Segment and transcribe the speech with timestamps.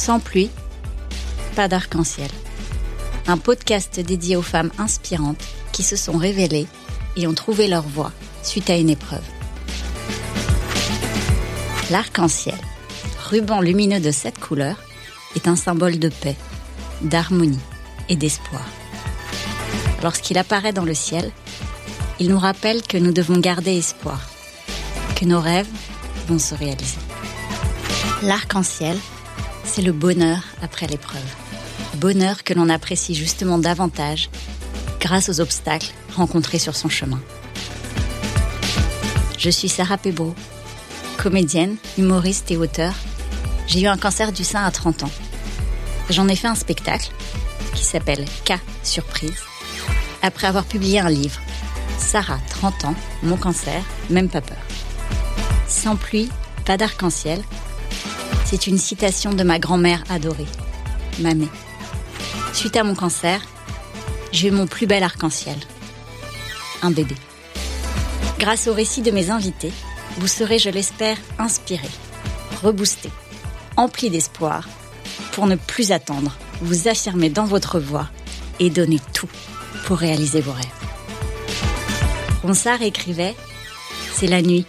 [0.00, 0.48] Sans pluie,
[1.56, 2.30] pas d'arc-en-ciel.
[3.26, 6.66] Un podcast dédié aux femmes inspirantes qui se sont révélées
[7.16, 8.10] et ont trouvé leur voie
[8.42, 9.22] suite à une épreuve.
[11.90, 12.56] L'arc-en-ciel,
[13.28, 14.82] ruban lumineux de sept couleurs,
[15.36, 16.36] est un symbole de paix,
[17.02, 17.60] d'harmonie
[18.08, 18.64] et d'espoir.
[20.02, 21.30] Lorsqu'il apparaît dans le ciel,
[22.18, 24.30] il nous rappelle que nous devons garder espoir,
[25.14, 25.68] que nos rêves
[26.26, 27.00] vont se réaliser.
[28.22, 28.96] L'arc-en-ciel,
[29.64, 31.20] c'est le bonheur après l'épreuve.
[31.96, 34.30] Bonheur que l'on apprécie justement davantage
[35.00, 37.20] grâce aux obstacles rencontrés sur son chemin.
[39.38, 40.34] Je suis Sarah Pebro,
[41.16, 42.94] comédienne, humoriste et auteur.
[43.66, 45.10] J'ai eu un cancer du sein à 30 ans.
[46.10, 47.10] J'en ai fait un spectacle
[47.74, 49.40] qui s'appelle K Surprise
[50.22, 51.40] après avoir publié un livre,
[51.98, 54.58] Sarah, 30 ans, mon cancer, même pas peur.
[55.66, 56.30] Sans pluie,
[56.64, 57.42] pas d'arc-en-ciel.
[58.50, 60.48] C'est une citation de ma grand-mère adorée,
[61.20, 61.46] Mamé.
[62.52, 63.40] Suite à mon cancer,
[64.32, 65.56] j'ai eu mon plus bel arc-en-ciel.
[66.82, 67.14] Un bébé.
[68.40, 69.70] Grâce au récit de mes invités,
[70.18, 71.86] vous serez, je l'espère, inspiré,
[72.60, 73.08] reboosté,
[73.76, 74.68] empli d'espoir,
[75.30, 78.08] pour ne plus attendre, vous affirmer dans votre voix
[78.58, 79.30] et donner tout
[79.84, 80.66] pour réaliser vos rêves.
[82.42, 83.36] Ronsard écrivait
[84.12, 84.66] C'est la nuit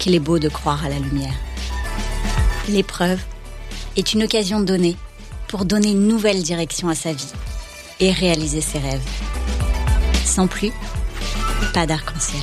[0.00, 1.36] qu'il est beau de croire à la lumière.
[2.68, 3.20] L'épreuve
[3.96, 4.96] est une occasion donnée
[5.48, 7.32] pour donner une nouvelle direction à sa vie
[7.98, 9.02] et réaliser ses rêves.
[10.24, 10.70] Sans plus,
[11.74, 12.40] pas d'arc-en-ciel.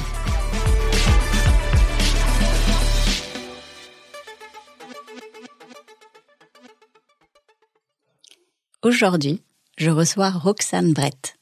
[8.83, 9.41] Aujourd'hui,
[9.77, 11.37] je reçois Roxane Brett.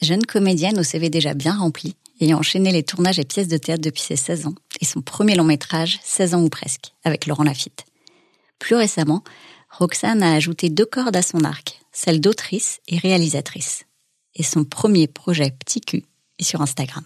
[0.00, 3.82] Jeune comédienne au CV déjà bien rempli, ayant enchaîné les tournages et pièces de théâtre
[3.82, 7.84] depuis ses 16 ans, son premier long métrage, 16 ans ou presque, avec Laurent Lafitte.
[8.58, 9.22] Plus récemment,
[9.70, 13.84] Roxane a ajouté deux cordes à son arc, celle d'autrice et réalisatrice.
[14.34, 16.04] Et son premier projet Petit cul
[16.38, 17.04] est sur Instagram.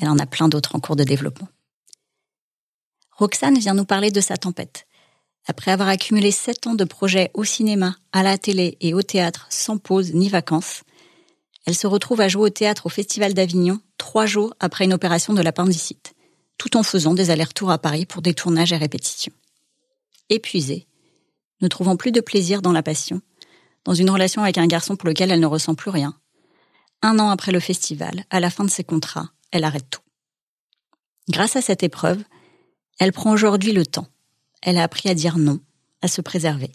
[0.00, 1.48] Elle en a plein d'autres en cours de développement.
[3.12, 4.86] Roxane vient nous parler de sa tempête.
[5.46, 9.46] Après avoir accumulé sept ans de projets au cinéma, à la télé et au théâtre
[9.50, 10.82] sans pause ni vacances,
[11.66, 15.34] elle se retrouve à jouer au théâtre au Festival d'Avignon trois jours après une opération
[15.34, 16.14] de l'appendicite,
[16.58, 19.32] tout en faisant des allers-retours à Paris pour des tournages et répétitions.
[20.28, 20.86] Épuisée,
[21.60, 23.22] ne trouvant plus de plaisir dans la passion,
[23.84, 26.14] dans une relation avec un garçon pour lequel elle ne ressent plus rien.
[27.00, 30.02] Un an après le festival, à la fin de ses contrats, elle arrête tout.
[31.28, 32.22] Grâce à cette épreuve,
[32.98, 34.08] elle prend aujourd'hui le temps.
[34.62, 35.60] Elle a appris à dire non,
[36.02, 36.72] à se préserver.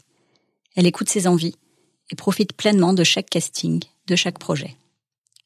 [0.76, 1.56] Elle écoute ses envies
[2.10, 4.76] et profite pleinement de chaque casting, de chaque projet.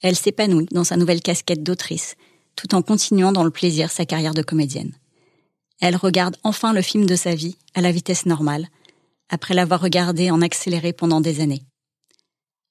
[0.02, 2.16] Elle s'épanouit dans sa nouvelle casquette d'autrice,
[2.58, 4.92] tout en continuant dans le plaisir sa carrière de comédienne.
[5.80, 8.68] Elle regarde enfin le film de sa vie à la vitesse normale,
[9.30, 11.64] après l'avoir regardé en accéléré pendant des années.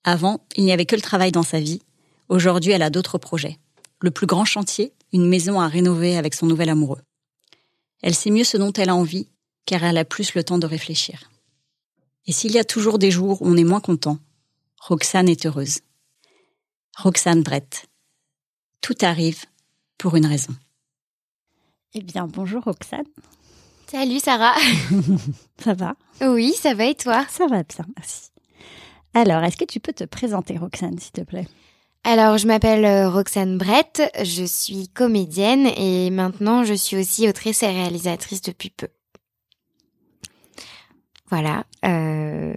[0.05, 1.81] Avant, il n'y avait que le travail dans sa vie.
[2.29, 3.59] Aujourd'hui, elle a d'autres projets.
[4.01, 7.01] Le plus grand chantier, une maison à rénover avec son nouvel amoureux.
[8.03, 9.29] Elle sait mieux ce dont elle a envie,
[9.65, 11.31] car elle a plus le temps de réfléchir.
[12.27, 14.19] Et s'il y a toujours des jours où on est moins content,
[14.81, 15.81] Roxane est heureuse.
[16.97, 17.87] Roxane Brett.
[18.81, 19.45] Tout arrive
[19.99, 20.53] pour une raison.
[21.95, 23.07] Eh bien, bonjour Roxane.
[23.87, 24.55] Salut Sarah.
[25.59, 25.95] ça va?
[26.21, 27.25] Oui, ça va et toi?
[27.29, 28.31] Ça va bien, merci.
[29.15, 31.47] Alors, est-ce que tu peux te présenter Roxane, s'il te plaît?
[32.05, 37.63] Alors, je m'appelle euh, Roxane Brett, je suis comédienne et maintenant je suis aussi autrice
[37.65, 38.89] et réalisatrice depuis peu.
[41.31, 41.65] Voilà.
[41.84, 42.55] Euh,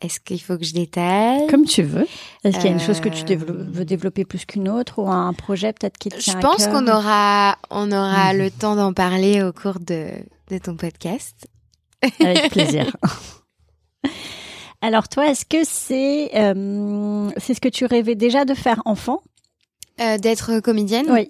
[0.00, 2.06] est-ce qu'il faut que je détaille Comme tu veux.
[2.44, 5.10] Est-ce qu'il y a une chose que tu euh, veux développer plus qu'une autre ou
[5.10, 8.92] un projet peut-être qui te tient Je pense qu'on aura, on aura le temps d'en
[8.92, 10.08] parler au cours de,
[10.48, 11.46] de ton podcast.
[12.20, 12.96] Avec plaisir.
[14.80, 19.22] Alors toi, est-ce que c'est euh, c'est ce que tu rêvais déjà de faire enfant?
[20.00, 21.10] Euh, D'être comédienne?
[21.10, 21.28] Oui.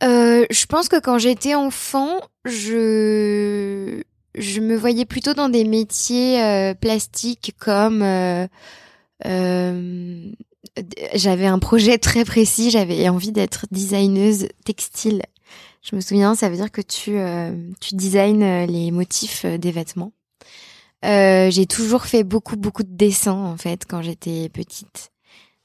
[0.00, 4.04] je pense que quand j'étais enfant, je
[4.34, 8.46] je me voyais plutôt dans des métiers euh, plastiques comme euh,
[9.26, 10.32] euh,
[11.14, 15.22] j'avais un projet très précis, j'avais envie d'être designeuse textile.
[15.82, 17.16] Je me souviens, ça veut dire que tu
[17.80, 20.12] tu designes les motifs des vêtements.
[21.02, 25.12] j'ai toujours fait beaucoup beaucoup de dessins en fait quand j'étais petite.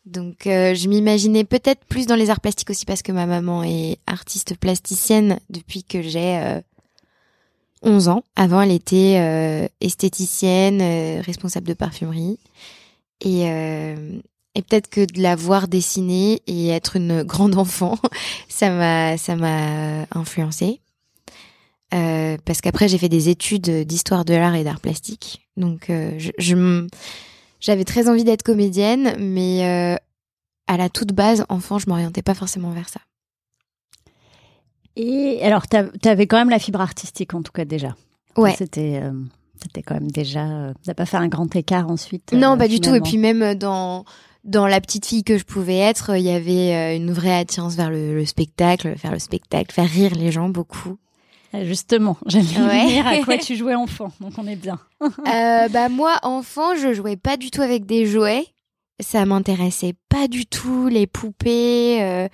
[0.05, 3.97] Donc je m'imaginais peut-être plus dans les arts plastiques aussi parce que ma maman est
[4.05, 6.61] artiste plasticienne depuis que j'ai
[7.81, 8.23] 11 ans.
[8.35, 12.37] Avant, elle était euh, esthéticienne, euh, responsable de parfumerie.
[13.21, 14.19] Et, euh,
[14.55, 17.97] et peut-être que de la voir dessiner et être une grande enfant,
[18.47, 20.79] ça m'a ça m'a influencé.
[21.93, 25.47] Euh, parce qu'après j'ai fait des études d'histoire de l'art et d'art plastique.
[25.57, 25.91] Donc
[27.59, 29.97] j'avais très envie d'être comédienne, mais
[30.67, 32.99] à la toute base, enfant, je m'orientais pas forcément vers ça.
[35.01, 35.77] Et alors, tu
[36.09, 37.95] avais quand même la fibre artistique en tout cas déjà.
[38.35, 38.53] Ouais.
[38.57, 39.01] C'était
[39.61, 40.73] c'était quand même déjà.
[40.85, 42.33] T'as pas fait un grand écart ensuite.
[42.33, 42.93] Non, pas du tout.
[42.95, 44.05] Et puis même dans
[44.43, 47.89] dans la petite fille que je pouvais être, il y avait une vraie attirance vers
[47.89, 50.97] le, le spectacle, faire le spectacle, faire rire les gens beaucoup.
[51.55, 54.79] Euh, justement, j'aime bien à quoi tu jouais enfant, donc on est bien.
[55.01, 58.45] euh, bah moi, enfant, je jouais pas du tout avec des jouets.
[58.99, 62.01] Ça m'intéressait pas du tout les poupées.
[62.01, 62.27] Euh,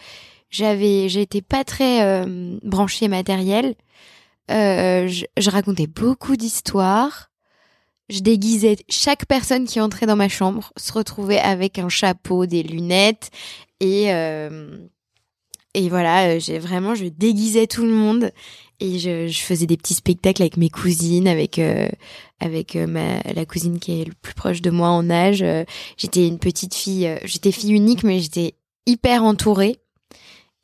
[0.55, 3.75] j'avais, j'étais pas très euh, branchée matériel.
[4.51, 7.31] Euh, je, je, racontais beaucoup d'histoires.
[8.09, 12.61] Je déguisais chaque personne qui entrait dans ma chambre se retrouvait avec un chapeau, des
[12.61, 13.31] lunettes
[13.79, 14.11] et
[15.75, 18.31] et voilà, j'ai vraiment je déguisais tout le monde
[18.79, 21.89] et je, je, faisais des petits spectacles avec mes cousines, avec euh,
[22.39, 25.41] avec euh, ma la cousine qui est le plus proche de moi en âge.
[25.41, 25.65] Euh,
[25.97, 28.55] j'étais une petite fille, j'étais fille unique, mais j'étais
[28.85, 29.77] hyper entourée.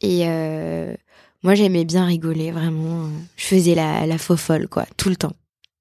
[0.02, 0.26] Et
[1.44, 3.10] moi, j'aimais bien rigoler, vraiment.
[3.36, 5.34] Je faisais la la faux folle, quoi, tout le temps.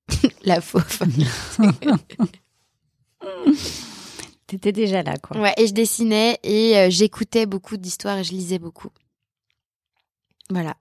[0.44, 1.08] la faux folle.
[4.46, 5.40] T'étais déjà là, quoi.
[5.40, 8.90] Ouais, et je dessinais et j'écoutais beaucoup d'histoires et je lisais beaucoup.
[10.50, 10.74] Voilà.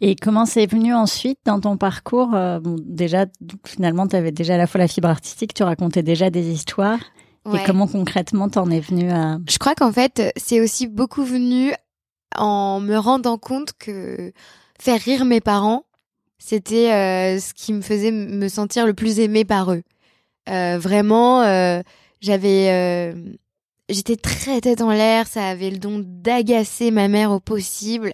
[0.00, 3.26] Et comment c'est venu ensuite dans ton parcours euh, bon, Déjà,
[3.66, 7.00] finalement, tu avais déjà à la fois la fibre artistique, tu racontais déjà des histoires.
[7.54, 9.38] Et comment concrètement t'en es venu à...
[9.48, 11.72] Je crois qu'en fait, c'est aussi beaucoup venu
[12.36, 14.32] en me rendant compte que
[14.78, 15.84] faire rire mes parents,
[16.38, 19.82] c'était euh, ce qui me faisait me sentir le plus aimé par eux.
[20.48, 21.82] Euh, vraiment, euh,
[22.20, 23.14] j'avais...
[23.88, 28.12] J'étais très tête en l'air, ça avait le don d'agacer ma mère au possible.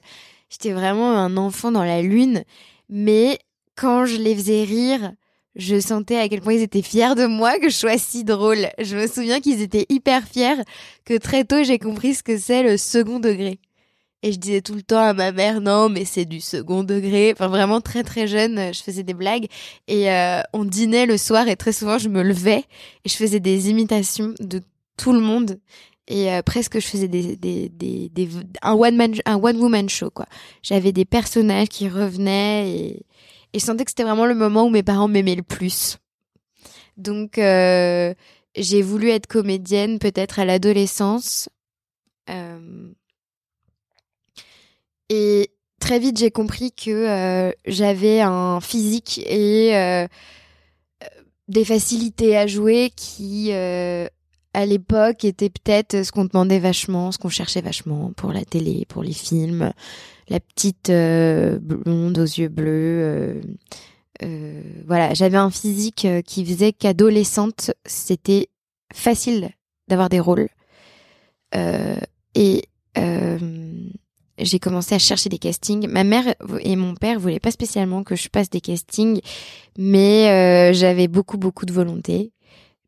[0.49, 2.45] J'étais vraiment un enfant dans la lune.
[2.89, 3.39] Mais
[3.75, 5.13] quand je les faisais rire,
[5.55, 8.69] je sentais à quel point ils étaient fiers de moi, que je sois si drôle.
[8.79, 10.63] Je me souviens qu'ils étaient hyper fiers,
[11.05, 13.59] que très tôt j'ai compris ce que c'est le second degré.
[14.27, 17.31] Et je disais tout le temps à ma mère, non, mais c'est du second degré.
[17.31, 19.47] Enfin, vraiment très très jeune, je faisais des blagues.
[19.87, 22.65] Et euh, on dînait le soir et très souvent je me levais
[23.05, 24.63] et je faisais des imitations de
[24.97, 25.61] tout le monde
[26.09, 28.29] et euh, presque je faisais des, des, des,
[28.63, 30.27] un one man un one show quoi
[30.63, 33.07] j'avais des personnages qui revenaient et,
[33.55, 35.99] je sentais que c'était vraiment le moment où mes parents m'aimaient le plus
[36.97, 38.15] donc euh,
[38.57, 41.49] j'ai voulu être comédienne peut-être à l'adolescence
[45.09, 45.51] et
[45.81, 50.07] très vite j'ai compris que euh, j'avais un physique et euh,
[51.49, 53.53] des facilités à jouer qui
[54.57, 58.87] à l'époque était peut-être ce qu'on demandait vachement, ce qu'on cherchait vachement pour la télé,
[58.89, 59.71] pour les films.
[60.29, 63.03] La petite euh, blonde aux yeux bleus.
[63.03, 63.41] Euh,
[64.23, 68.49] euh, voilà, j'avais un physique qui faisait qu'adolescente, c'était
[68.95, 69.51] facile
[69.89, 70.49] d'avoir des rôles.
[71.55, 72.63] et
[74.39, 75.89] j'ai commencé à chercher des castings.
[75.89, 79.21] Ma mère et mon père voulaient pas spécialement que je passe des castings,
[79.79, 82.33] mais j'avais beaucoup beaucoup de volonté.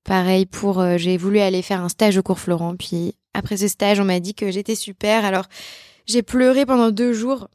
[0.08, 3.68] Pareil pour, euh, j'ai voulu aller faire un stage au cours Florent, puis après ce
[3.68, 5.26] stage, on m'a dit que j'étais super.
[5.26, 5.44] Alors
[6.06, 7.48] j'ai pleuré pendant deux jours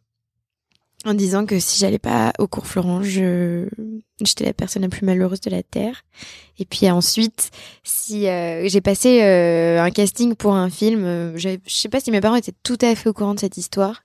[1.06, 3.68] en disant que si j'allais pas au cours Florent, je
[4.24, 6.04] j'étais la personne la plus malheureuse de la terre.
[6.60, 7.52] Et puis ensuite,
[7.84, 12.22] si euh, j'ai passé euh, un casting pour un film, je sais pas si mes
[12.22, 14.04] parents étaient tout à fait au courant de cette histoire.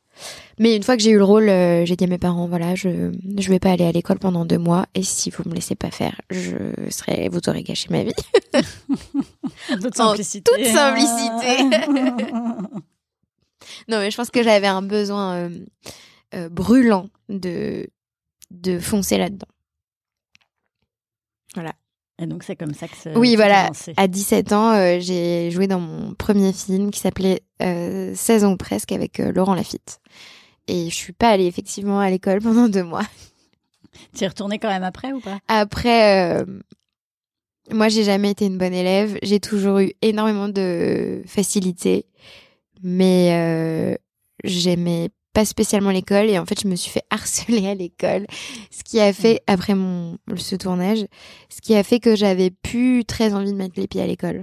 [0.58, 2.75] Mais une fois que j'ai eu le rôle, euh, j'ai dit à mes parents, voilà,
[2.75, 5.76] je je vais pas aller à l'école pendant deux mois et si vous me laissez
[5.76, 6.56] pas faire, je
[6.90, 8.12] serai, vous aurez gâché ma vie.
[9.80, 10.50] toute simplicité.
[10.50, 11.62] toute simplicité.
[13.88, 15.49] non, mais je pense que j'avais un besoin
[16.35, 17.88] euh, euh, brûlant de
[18.50, 19.49] de foncer là-dedans.
[21.54, 21.75] Voilà.
[22.20, 23.11] Et donc c'est comme ça que ça.
[23.16, 23.70] Oui, voilà.
[23.97, 29.18] À 17 ans, j'ai joué dans mon premier film qui s'appelait 16 ans presque avec
[29.18, 30.00] Laurent Lafitte.
[30.66, 33.04] Et je suis pas allée effectivement à l'école pendant deux mois.
[34.14, 35.38] Tu es retournée quand même après ou pas?
[35.49, 36.44] Après, euh,
[37.73, 39.18] moi j'ai jamais été une bonne élève.
[39.23, 42.06] J'ai toujours eu énormément de facilité,
[42.82, 43.97] mais euh,
[44.44, 48.26] j'aimais pas spécialement l'école et en fait je me suis fait harceler à l'école,
[48.73, 51.07] ce qui a fait après mon ce tournage,
[51.49, 54.42] ce qui a fait que j'avais plus très envie de mettre les pieds à l'école.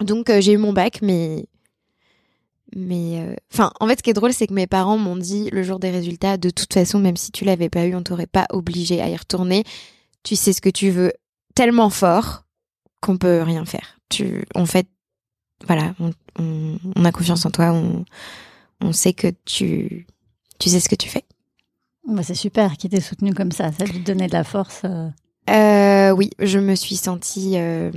[0.00, 1.44] Donc euh, j'ai eu mon bac, mais
[2.74, 5.50] mais euh, enfin, en fait, ce qui est drôle, c'est que mes parents m'ont dit
[5.50, 8.26] le jour des résultats, de toute façon, même si tu l'avais pas eu, on t'aurait
[8.26, 9.64] pas obligé à y retourner.
[10.22, 11.12] Tu sais ce que tu veux
[11.54, 12.44] tellement fort
[13.02, 13.98] qu'on peut rien faire.
[14.08, 14.86] Tu, en fait,
[15.66, 18.04] voilà, on, on, a confiance en toi, on,
[18.80, 20.06] on sait que tu,
[20.58, 21.24] tu sais ce que tu fais.
[22.06, 23.70] Bah, c'est super qu'il t'ait soutenu comme ça.
[23.72, 24.82] Ça lui donnait de la force.
[25.50, 27.90] Euh, oui, je me suis sentie euh,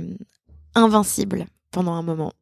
[0.74, 2.32] invincible pendant un moment.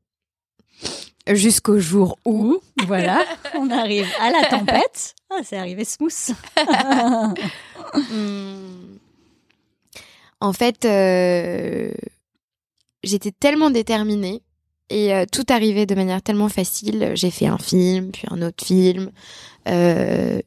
[1.29, 5.15] Jusqu'au jour où, voilà, on arrive à la tempête.
[5.31, 6.35] Ah, c'est arrivé smooth.
[7.93, 8.99] Hmm.
[10.41, 11.93] En fait, euh,
[13.03, 14.43] j'étais tellement déterminée
[14.91, 17.13] et euh, tout arrivait de manière tellement facile.
[17.15, 19.11] J'ai fait un film, puis un autre film,
[19.69, 20.41] euh,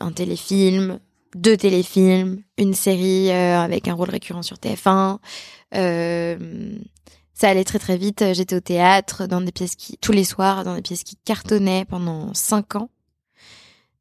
[0.00, 0.98] un téléfilm,
[1.34, 5.18] deux téléfilms, une série euh, avec un rôle récurrent sur TF1.
[5.74, 6.76] Euh,
[7.34, 8.24] ça allait très très vite.
[8.32, 11.84] J'étais au théâtre, dans des pièces qui tous les soirs, dans des pièces qui cartonnaient
[11.84, 12.88] pendant cinq ans.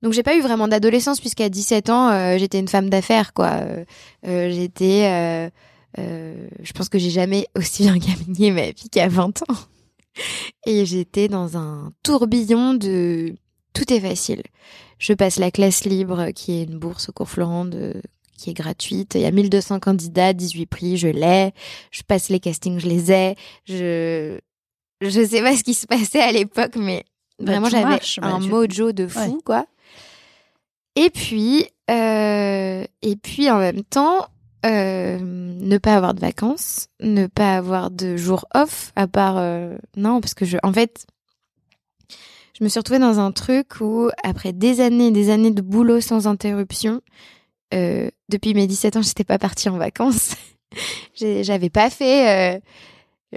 [0.04, 3.62] Donc j'ai pas eu vraiment d'adolescence puisqu'à 17 ans j'étais une femme d'affaires quoi.
[4.24, 5.52] J'étais,
[5.96, 9.56] je pense que j'ai jamais aussi bien gagné ma vie qu'à 20 ans.
[10.66, 13.36] Et j'étais dans un tourbillon de
[13.74, 14.44] tout est facile.
[15.00, 18.02] Je passe la classe libre qui est une bourse au cours Florent de
[18.38, 19.14] qui est gratuite.
[19.16, 21.54] Il y a 1200 candidats, 18 prix, je l'ai.
[21.92, 23.36] Je passe les castings, je les ai.
[23.66, 24.40] Je
[25.02, 27.06] je sais pas ce qui se passait à l'époque mais
[27.40, 29.38] Bah, vraiment j'avais bah, un tu- mojo de fou Ouais.
[29.46, 29.66] quoi.
[30.96, 34.28] Et puis euh, et puis en même temps
[34.64, 39.76] euh, ne pas avoir de vacances, ne pas avoir de jours off à part euh,
[39.98, 41.08] non parce que je en fait
[42.54, 45.64] je me suis retrouvée dans un truc où après des années et des années de
[45.64, 47.02] boulot sans interruption
[47.74, 50.36] euh, depuis mes 17 ans, j'étais pas partie en vacances.
[51.16, 52.62] J'avais pas fait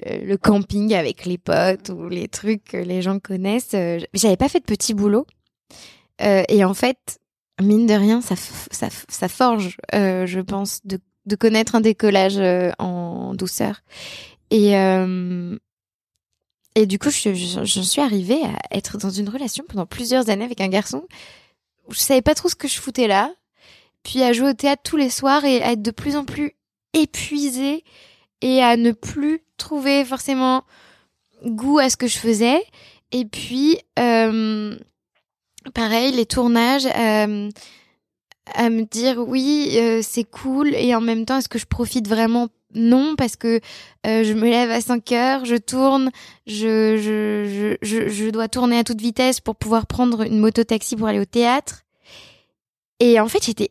[0.05, 3.75] le camping avec les potes ou les trucs que les gens connaissent.
[4.13, 5.27] J'avais pas fait de petits boulots.
[6.21, 7.19] Et en fait,
[7.63, 13.35] mine de rien, ça, ça, forge, je pense, de, de connaître un décollage euh, en
[13.35, 13.81] douceur.
[14.51, 15.57] Et, euh,
[16.75, 20.61] et du coup, je, suis arrivée à être dans une relation pendant plusieurs années avec
[20.61, 21.07] un garçon
[21.89, 23.33] où je savais pas trop ce que je foutais là.
[24.03, 26.53] Puis à jouer au théâtre tous les soirs et à être de plus en plus
[26.93, 27.85] épuisée
[28.43, 30.65] et à ne plus trouver forcément
[31.47, 32.63] goût à ce que je faisais.
[33.13, 34.77] Et puis, euh,
[35.73, 36.87] pareil, les tournages,
[38.53, 42.09] à me dire oui, euh, c'est cool et en même temps, est-ce que je profite
[42.09, 42.49] vraiment?
[42.75, 43.61] Non, parce que
[44.07, 46.11] euh, je me lève à 5 heures, je tourne,
[46.47, 51.07] je, je, je, je, dois tourner à toute vitesse pour pouvoir prendre une moto-taxi pour
[51.07, 51.85] aller au théâtre.
[52.99, 53.71] Et en fait, j'étais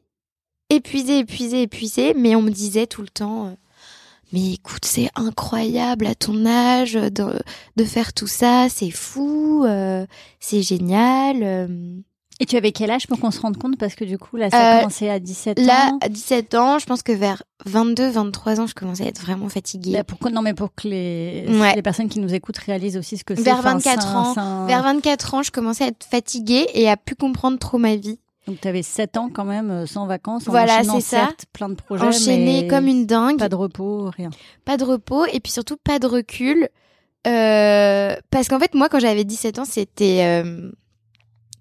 [0.70, 3.52] épuisée, épuisée, épuisée, mais on me disait tout le temps, euh,
[4.32, 7.42] mais écoute, c'est incroyable à ton âge de,
[7.76, 9.66] de faire tout ça, c'est fou,
[10.40, 11.68] c'est génial.
[12.40, 13.78] Et tu avais quel âge pour qu'on se rende compte?
[13.78, 16.00] Parce que du coup, là, ça a Euh, commencé à 17 Là, ans.
[16.02, 19.50] à 17 ans, je pense que vers 22, 23 ans, je commençais à être vraiment
[19.50, 19.92] fatiguée.
[19.92, 21.76] Là, pour que- non, mais pour que les, Ouais.
[21.76, 23.44] les personnes qui nous écoutent réalisent aussi ce que c'est.
[23.44, 26.68] Vers Enfin, 24 c'est un- ans, un- Vers 24 ans, je commençais à être fatiguée
[26.74, 28.20] et à plus comprendre trop ma vie.
[28.48, 30.48] Donc, tu avais 7 ans quand même, euh, sans vacances.
[30.50, 31.02] En Voilà, c'est ça.
[31.02, 32.04] certes, plein de projets.
[32.04, 33.38] Enchaînée mais comme une dingue.
[33.40, 34.32] Pas de repos, rien.
[34.66, 36.68] pas de repos et puis surtout pas de recul.
[37.26, 40.72] Euh, parce qu'en fait, moi, quand j'avais 17 ans, c'était euh,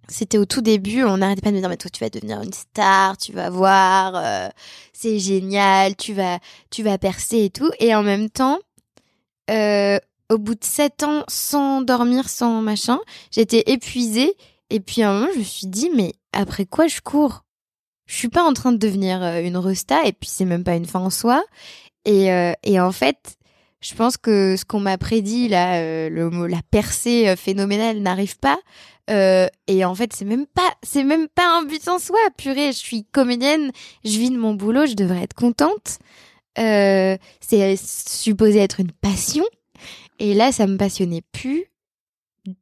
[0.09, 1.04] c'était au tout début.
[1.04, 3.50] On n'arrêtait pas de me dire, mais toi, tu vas devenir une star, tu vas
[3.50, 4.49] voir, euh,
[4.92, 6.38] c'est génial, tu vas
[6.71, 7.71] tu vas percer et tout.
[7.78, 8.59] Et en même temps,
[9.50, 9.99] euh,
[10.30, 12.99] au bout de 7 ans, sans dormir, sans machin,
[13.30, 14.35] j'étais épuisée.
[14.71, 17.44] Et puis à un moment, je me suis dit, mais après quoi je cours?
[18.06, 20.75] Je suis pas en train de devenir euh, une resta, et puis c'est même pas
[20.75, 21.44] une fin en soi.
[22.04, 22.30] Et,
[22.64, 23.37] et en fait,
[23.80, 28.59] je pense que ce qu'on m'a prédit, là, le la percée phénoménale n'arrive pas.
[29.11, 32.18] Euh, et en fait, c'est même pas, c'est même pas un but en soi.
[32.37, 33.73] Purée, je suis comédienne,
[34.04, 35.99] je vis de mon boulot, je devrais être contente.
[36.59, 39.44] Euh, c'est supposé être une passion.
[40.18, 41.66] Et là, ça me passionnait plus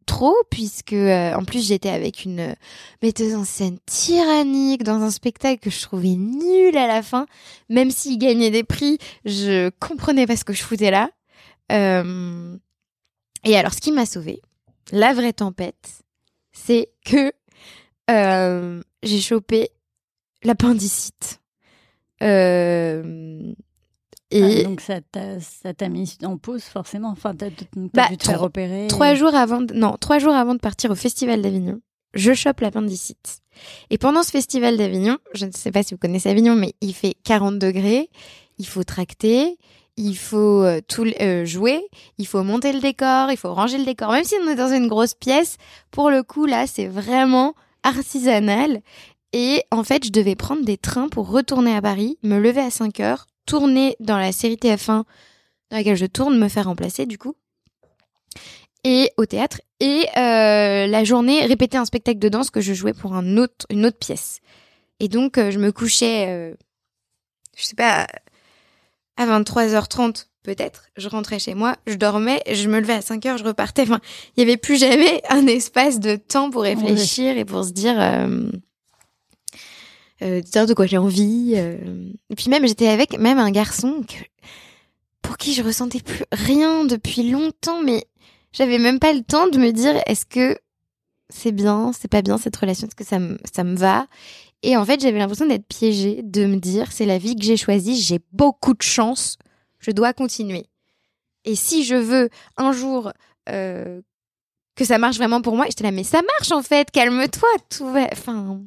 [0.04, 2.54] trop puisque euh, en plus j'étais avec une
[3.02, 7.24] metteuse en scène tyrannique dans un spectacle que je trouvais nul à la fin
[7.70, 11.08] même s'il gagnait des prix je comprenais pas ce que je foutais là
[11.70, 14.42] et alors ce qui m'a sauvée
[14.92, 16.02] la vraie tempête
[16.64, 17.32] c'est que
[18.10, 19.70] euh, j'ai chopé
[20.42, 21.40] l'appendicite
[22.22, 23.52] euh,
[24.30, 27.08] et Ah, donc, ça t'a ça t'a mis en pause, forcément.
[27.10, 27.48] Enfin, t'as
[27.94, 28.86] Bah, dû te faire trois- opérer.
[28.88, 31.80] Trois jours avant, de- non, trois jours avant de partir au Festival d'Avignon,
[32.14, 33.40] je chope l'appendicite.
[33.90, 36.94] Et pendant ce Festival d'Avignon, je ne sais pas si vous connaissez Avignon, mais il
[36.94, 38.08] fait 40 degrés,
[38.58, 39.56] il faut tracter,
[39.96, 41.86] il faut euh, tout euh, jouer,
[42.18, 44.12] il faut monter le décor, il faut ranger le décor.
[44.12, 45.56] Même si on est dans une grosse pièce,
[45.90, 48.80] pour le coup, là, c'est vraiment artisanal.
[49.32, 52.70] Et en fait, je devais prendre des trains pour retourner à Paris, me lever à
[52.70, 55.04] 5 heures, tourner dans la série TF1
[55.70, 57.34] dans laquelle je tourne, me faire remplacer du coup
[58.82, 62.94] et au théâtre et euh, la journée répéter un spectacle de danse que je jouais
[62.94, 64.40] pour une autre pièce
[65.00, 66.56] Et donc, je me couchais,
[67.56, 68.06] je sais pas,
[69.20, 73.36] à 23h30 peut-être, je rentrais chez moi, je dormais, je me levais à 5 heures,
[73.36, 73.82] je repartais.
[73.82, 74.00] Enfin,
[74.36, 78.00] il y avait plus jamais un espace de temps pour réfléchir et pour se dire,
[78.00, 78.50] euh,
[80.22, 81.52] euh, de quoi j'ai envie.
[81.56, 81.76] Euh.
[82.30, 84.02] Et puis même, j'étais avec même un garçon
[85.20, 88.06] pour qui je ressentais plus rien depuis longtemps, mais
[88.52, 90.58] j'avais même pas le temps de me dire, est-ce que
[91.28, 94.06] c'est bien, c'est pas bien cette relation, est-ce que ça me, ça me va?
[94.62, 97.56] Et en fait, j'avais l'impression d'être piégée, de me dire, c'est la vie que j'ai
[97.56, 99.38] choisie, j'ai beaucoup de chance
[99.80, 100.66] je dois continuer.
[101.44, 103.12] Et si je veux un jour
[103.48, 104.00] euh,
[104.76, 107.90] que ça marche vraiment pour moi, j'étais là, mais ça marche en fait, calme-toi, tout
[107.90, 108.06] va.
[108.12, 108.60] Enfin,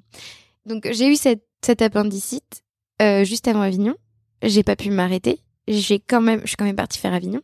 [0.65, 2.63] donc j'ai eu cette, cet appendicite
[3.01, 3.95] euh, juste avant Avignon.
[4.41, 5.39] J'ai pas pu m'arrêter.
[5.67, 7.41] J'ai quand même, je suis quand même partie faire Avignon.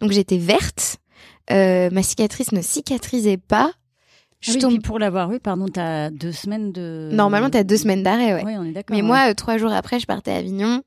[0.00, 0.96] Donc j'étais verte.
[1.50, 3.72] Euh, ma cicatrice ne cicatrisait pas.
[4.40, 7.10] Je ah oui, pour l'avoir eu, pardon, t'as deux semaines de.
[7.12, 8.42] Normalement, t'as deux semaines d'arrêt, ouais.
[8.44, 8.96] Oui, on est d'accord.
[8.96, 10.82] Mais moi, euh, trois jours après, je partais à Avignon.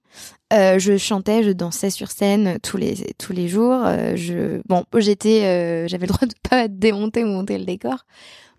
[0.54, 3.82] Euh, je chantais, je dansais sur scène tous les tous les jours.
[3.86, 8.06] Euh, je bon, j'étais, euh, j'avais le droit de pas démonter ou monter le décor.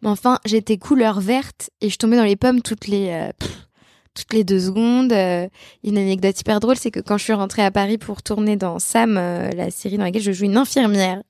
[0.02, 3.30] Mais enfin, j'étais couleur verte et je tombais dans les pommes toutes les
[4.14, 5.12] toutes les deux secondes.
[5.12, 8.78] une anecdote hyper drôle, c'est que quand je suis rentrée à Paris pour tourner dans
[8.78, 11.22] Sam, la série dans laquelle je joue une infirmière,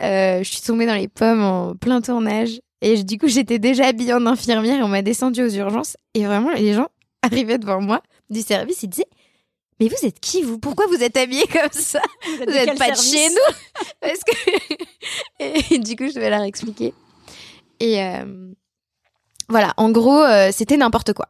[0.00, 4.12] je suis tombée dans les pommes en plein tournage et du coup, j'étais déjà habillée
[4.12, 5.96] en infirmière et on m'a descendue aux urgences.
[6.14, 6.88] Et vraiment, les gens
[7.22, 9.08] arrivaient devant moi du service, ils disaient
[9.80, 10.60] mais vous êtes qui vous?
[10.60, 12.00] Pourquoi vous êtes habillée comme ça?
[12.38, 14.34] Vous n'êtes pas de chez nous Parce que
[15.74, 16.94] et du coup je vais leur expliquer.
[17.80, 18.52] Et euh,
[19.48, 21.28] voilà, en gros, euh, c'était n'importe quoi.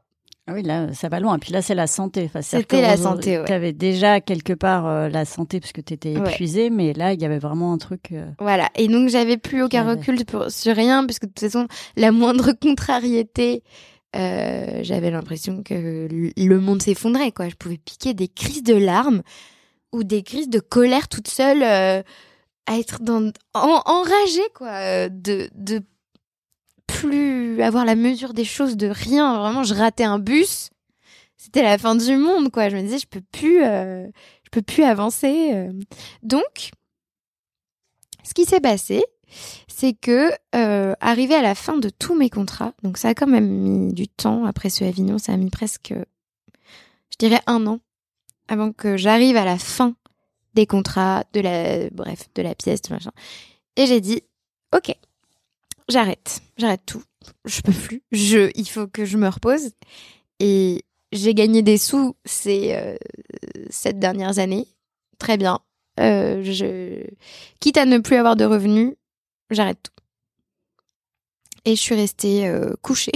[0.48, 1.38] Ah oui, là, ça va loin.
[1.38, 2.24] Puis là, c'est la santé.
[2.24, 3.44] Enfin, C'était la santé, ouais.
[3.44, 7.22] Tu avais déjà quelque part euh, la santé puisque tu étais épuisée, mais là, il
[7.22, 8.10] y avait vraiment un truc.
[8.10, 8.68] Euh, voilà.
[8.74, 10.18] Et donc, j'avais plus aucun recul
[10.48, 13.62] sur rien, puisque de toute façon, la moindre contrariété,
[14.16, 17.48] euh, j'avais l'impression que le monde s'effondrait, quoi.
[17.48, 19.22] Je pouvais piquer des crises de larmes
[19.92, 22.02] ou des crises de colère toute seule, à
[22.78, 25.82] être dans, enragée, quoi, de, de
[26.86, 29.38] plus avoir la mesure des choses de rien.
[29.38, 30.70] Vraiment, je ratais un bus.
[31.36, 32.68] C'était la fin du monde, quoi.
[32.68, 34.06] Je me disais, je peux plus, euh,
[34.44, 35.50] je peux plus avancer.
[35.52, 35.72] Euh.
[36.22, 36.70] Donc,
[38.22, 39.02] ce qui s'est passé,
[39.66, 43.26] c'est que euh, arrivé à la fin de tous mes contrats, donc ça a quand
[43.26, 44.44] même mis du temps.
[44.44, 47.80] Après ce Avignon, ça a mis presque, je dirais, un an
[48.48, 49.94] avant que j'arrive à la fin
[50.54, 53.12] des contrats, de la, bref, de la pièce, de machin.
[53.76, 54.22] Et j'ai dit,
[54.74, 54.94] ok,
[55.92, 57.02] j'arrête, j'arrête tout.
[57.44, 58.02] Je peux plus.
[58.10, 59.70] Je, il faut que je me repose.
[60.40, 62.96] Et j'ai gagné des sous ces euh,
[63.70, 64.66] sept dernières années.
[65.18, 65.60] Très bien.
[66.00, 67.04] Euh, je,
[67.60, 68.94] quitte à ne plus avoir de revenus,
[69.50, 69.92] j'arrête tout.
[71.64, 73.12] Et je suis restée euh, couchée.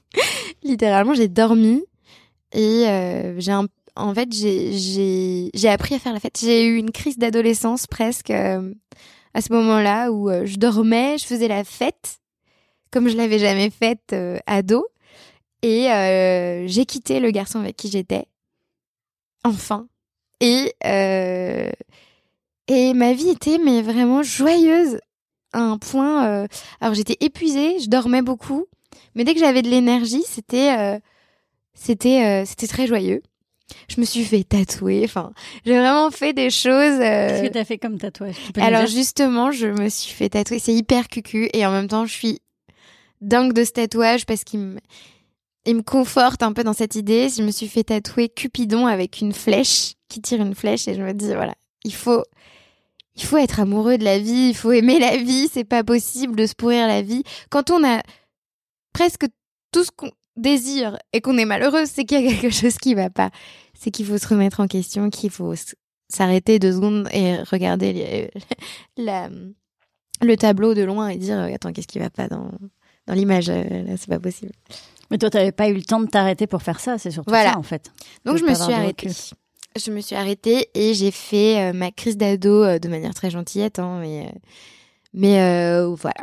[0.64, 1.84] Littéralement, j'ai dormi
[2.52, 2.84] et
[3.38, 3.52] j'ai
[3.98, 6.38] en fait, j'ai appris à faire la fête.
[6.40, 8.32] J'ai eu une crise d'adolescence presque
[9.36, 12.20] à ce moment-là où euh, je dormais, je faisais la fête
[12.90, 14.86] comme je l'avais jamais faite euh, ado.
[15.60, 18.24] Et euh, j'ai quitté le garçon avec qui j'étais.
[19.44, 19.88] Enfin.
[20.40, 20.72] Et
[22.68, 24.98] et ma vie était mais vraiment joyeuse.
[25.52, 26.46] À un point
[26.80, 28.66] alors j'étais épuisée, je dormais beaucoup.
[29.14, 31.00] Mais dès que j'avais de l'énergie, c'était
[31.74, 33.22] c'était c'était très joyeux
[33.88, 35.02] je me suis fait tatouer.
[35.04, 35.32] Enfin,
[35.64, 36.98] j'ai vraiment fait des choses.
[36.98, 40.58] Qu'est-ce que t'as fait comme tatouage Alors justement, je me suis fait tatouer.
[40.58, 42.40] C'est hyper cucu et en même temps, je suis
[43.20, 44.78] dingue de ce tatouage parce qu'il me,
[45.64, 47.28] il me conforte un peu dans cette idée.
[47.28, 51.02] Je me suis fait tatouer Cupidon avec une flèche qui tire une flèche et je
[51.02, 52.22] me dis voilà, il faut,
[53.16, 55.48] il faut être amoureux de la vie, il faut aimer la vie.
[55.52, 58.00] C'est pas possible de se pourrir la vie quand on a
[58.92, 59.26] presque
[59.72, 62.94] tout ce qu'on désir et qu'on est malheureux, c'est qu'il y a quelque chose qui
[62.94, 63.30] va pas.
[63.74, 65.54] C'est qu'il faut se remettre en question, qu'il faut
[66.08, 68.30] s'arrêter deux secondes et regarder
[68.96, 69.28] la,
[70.22, 72.50] le tableau de loin et dire attends qu'est-ce qui va pas dans
[73.06, 74.52] dans l'image là c'est pas possible.
[75.10, 77.58] Mais toi t'avais pas eu le temps de t'arrêter pour faire ça, c'est surtout ça
[77.58, 77.92] en fait.
[78.24, 79.10] Donc je me suis arrêtée.
[79.76, 83.28] Je me suis arrêtée et j'ai fait euh, ma crise d'ado euh, de manière très
[83.30, 84.30] gentillette hein, mais euh,
[85.12, 86.22] mais voilà.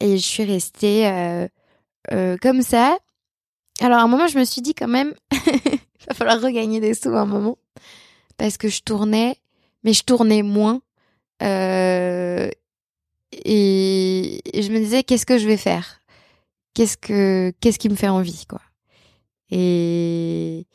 [0.00, 1.48] Et je suis restée
[2.10, 2.98] euh, comme ça.
[3.80, 5.38] Alors à un moment, je me suis dit quand même, il
[6.08, 7.58] va falloir regagner des sous à un moment
[8.36, 9.36] parce que je tournais,
[9.84, 10.82] mais je tournais moins.
[11.42, 12.50] Euh,
[13.32, 16.00] et, je me disais qu'est-ce que je vais faire?
[16.74, 18.62] Qu'est-ce que qui me fait envie quoi?
[19.50, 20.66] Et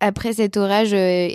[0.00, 1.28] après cet orage, euh,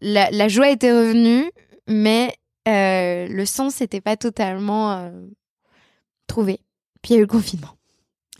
[0.00, 1.50] la joie était revenue,
[1.88, 2.34] mais
[2.66, 5.10] le sens n'était pas totalement
[6.26, 6.60] trouvé.
[7.04, 7.68] Puis il y a eu le confinement.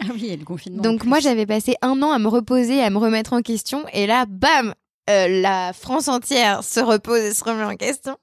[0.00, 0.82] Ah oui, et le confinement.
[0.82, 3.84] Donc moi, j'avais passé un an à me reposer, à me remettre en question.
[3.92, 4.72] Et là, bam,
[5.10, 8.16] euh, la France entière se repose et se remet en question.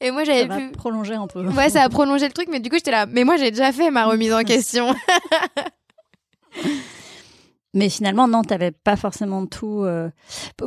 [0.00, 1.46] Et moi, j'avais pu prolonger un peu.
[1.46, 3.06] Ouais, ça a prolongé le truc, mais du coup, j'étais là.
[3.06, 4.92] Mais moi, j'ai déjà fait ma remise en question.
[7.74, 9.84] mais finalement, non, t'avais pas forcément tout.
[9.84, 10.10] Euh,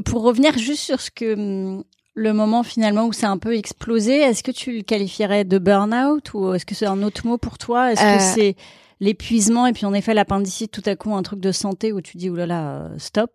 [0.05, 4.15] pour revenir juste sur ce que hum, le moment finalement où c'est un peu explosé,
[4.15, 7.58] est-ce que tu le qualifierais de burn-out ou est-ce que c'est un autre mot pour
[7.58, 7.91] toi?
[7.91, 8.34] Est-ce que euh.
[8.34, 8.55] c'est
[8.99, 12.17] l'épuisement et puis en effet l'appendicite tout à coup un truc de santé où tu
[12.17, 13.31] dis oulala stop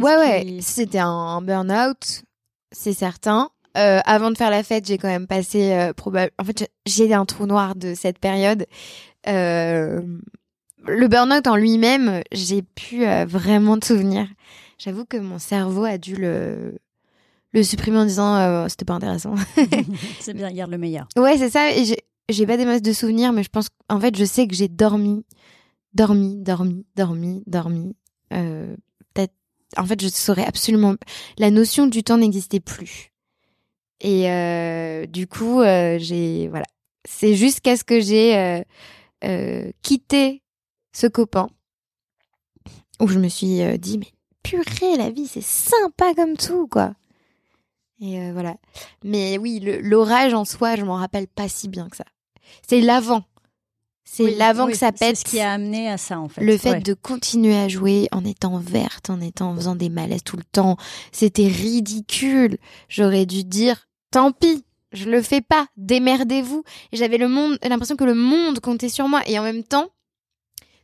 [0.00, 2.24] Ouais ouais, c'était un burn-out,
[2.72, 3.50] c'est certain.
[3.76, 6.32] Euh, avant de faire la fête, j'ai quand même passé euh, probable.
[6.38, 8.66] En fait, j'ai un trou noir de cette période.
[9.28, 10.00] Euh,
[10.86, 14.26] le burn-out en lui-même, j'ai pu euh, vraiment te souvenir.
[14.78, 16.78] J'avoue que mon cerveau a dû le
[17.52, 19.34] le supprimer en disant euh, c'était pas intéressant.
[20.20, 21.08] c'est bien, garde le meilleur.
[21.16, 21.70] Ouais, c'est ça.
[21.72, 21.84] Et
[22.28, 24.68] j'ai pas des masses de souvenirs, mais je pense en fait, je sais que j'ai
[24.68, 25.24] dormi,
[25.92, 27.96] dormi, dormi, dormi, dormi.
[28.32, 28.74] Euh.
[29.76, 30.94] En fait, je saurais absolument.
[31.36, 33.10] La notion du temps n'existait plus.
[34.00, 36.66] Et euh, du coup, euh, j'ai voilà.
[37.08, 38.62] C'est jusqu'à ce que j'ai
[39.82, 40.42] quitté
[40.92, 41.48] ce copain
[43.00, 46.94] où je me suis dit mais purée la vie c'est sympa comme tout quoi.
[48.04, 48.56] Et voilà.
[49.02, 52.04] Mais oui, l'orage en soi, je m'en rappelle pas si bien que ça.
[52.68, 53.24] C'est l'avant.
[54.04, 55.16] C'est l'avant que ça pète.
[55.16, 56.42] C'est ce qui a amené à ça, en fait.
[56.42, 60.22] Le fait de continuer à jouer en étant verte, en étant, en faisant des malaises
[60.22, 60.76] tout le temps.
[61.10, 62.58] C'était ridicule.
[62.88, 66.62] J'aurais dû dire, tant pis, je le fais pas, démerdez-vous.
[66.92, 69.22] J'avais le monde, l'impression que le monde comptait sur moi.
[69.26, 69.88] Et en même temps,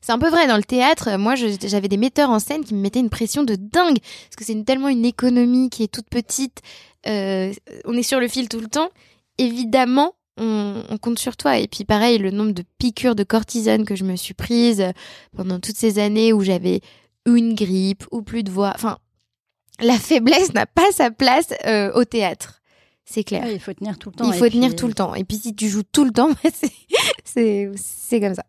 [0.00, 1.16] c'est un peu vrai dans le théâtre.
[1.18, 4.44] Moi, j'avais des metteurs en scène qui me mettaient une pression de dingue parce que
[4.44, 6.62] c'est tellement une économie qui est toute petite.
[7.06, 7.52] Euh,
[7.84, 8.90] on est sur le fil tout le temps.
[9.38, 11.58] Évidemment, on, on, compte sur toi.
[11.58, 14.84] Et puis pareil, le nombre de piqûres de cortisone que je me suis prise
[15.36, 16.80] pendant toutes ces années où j'avais
[17.26, 18.72] une grippe ou plus de voix.
[18.74, 18.98] Enfin,
[19.80, 22.60] la faiblesse n'a pas sa place euh, au théâtre
[23.10, 23.50] c'est clair.
[23.50, 24.32] il faut tenir tout le temps.
[24.32, 25.14] Il faut tenir tout le temps.
[25.16, 26.30] Et puis si tu joues tout le temps,
[27.24, 28.44] c'est c'est comme ça.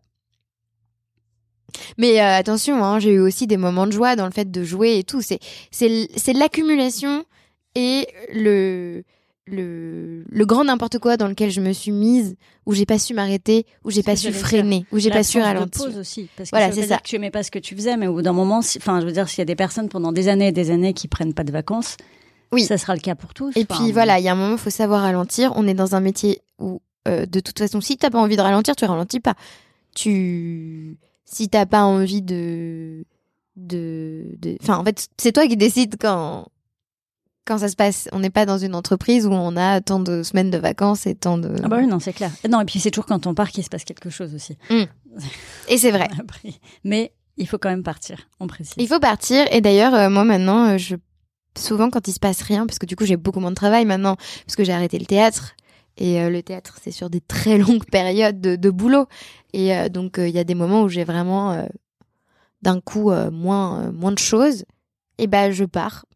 [1.98, 4.62] Mais euh, attention, hein, j'ai eu aussi des moments de joie dans le fait de
[4.62, 5.20] jouer et tout.
[5.20, 7.24] C'est c'est l'accumulation
[7.74, 9.02] et le
[9.44, 13.12] le, le grand n'importe quoi dans lequel je me suis mise, où j'ai pas su
[13.12, 15.84] m'arrêter, où j'ai pas su freiner, où j'ai pas su ralentir.
[15.84, 16.98] pause aussi, parce que voilà, c'est ça.
[16.98, 19.06] que tu aimais pas ce que tu faisais, mais au bout d'un moment, enfin, je
[19.06, 21.34] veux dire, s'il y a des personnes pendant des années et des années qui prennent
[21.34, 21.96] pas de vacances,
[22.52, 22.64] oui.
[22.64, 23.56] Ça sera le cas pour tous.
[23.56, 25.52] Et puis voilà, il y a un moment, il faut savoir ralentir.
[25.56, 28.42] On est dans un métier où, euh, de toute façon, si t'as pas envie de
[28.42, 29.34] ralentir, tu ralentis pas.
[29.94, 33.04] Tu, si t'as pas envie de,
[33.56, 36.46] de, enfin, en fait, c'est toi qui décides quand,
[37.44, 38.08] quand ça se passe.
[38.12, 41.14] On n'est pas dans une entreprise où on a tant de semaines de vacances et
[41.14, 41.54] tant de.
[41.62, 42.30] Ah bah oui, non, c'est clair.
[42.48, 44.56] Non, et puis c'est toujours quand on part qu'il se passe quelque chose aussi.
[44.70, 44.82] Mmh.
[45.68, 46.08] Et c'est vrai.
[46.84, 48.74] Mais il faut quand même partir, on précise.
[48.78, 49.46] Il faut partir.
[49.52, 50.96] Et d'ailleurs, euh, moi maintenant, euh, je
[51.58, 53.84] souvent quand il se passe rien, parce que du coup j'ai beaucoup moins de travail
[53.84, 55.54] maintenant, parce que j'ai arrêté le théâtre.
[55.98, 59.06] Et euh, le théâtre, c'est sur des très longues périodes de, de boulot.
[59.52, 61.68] Et donc il y a des moments où j'ai vraiment
[62.62, 64.64] d'un coup moins moins de choses.
[65.18, 66.06] Et ben je pars.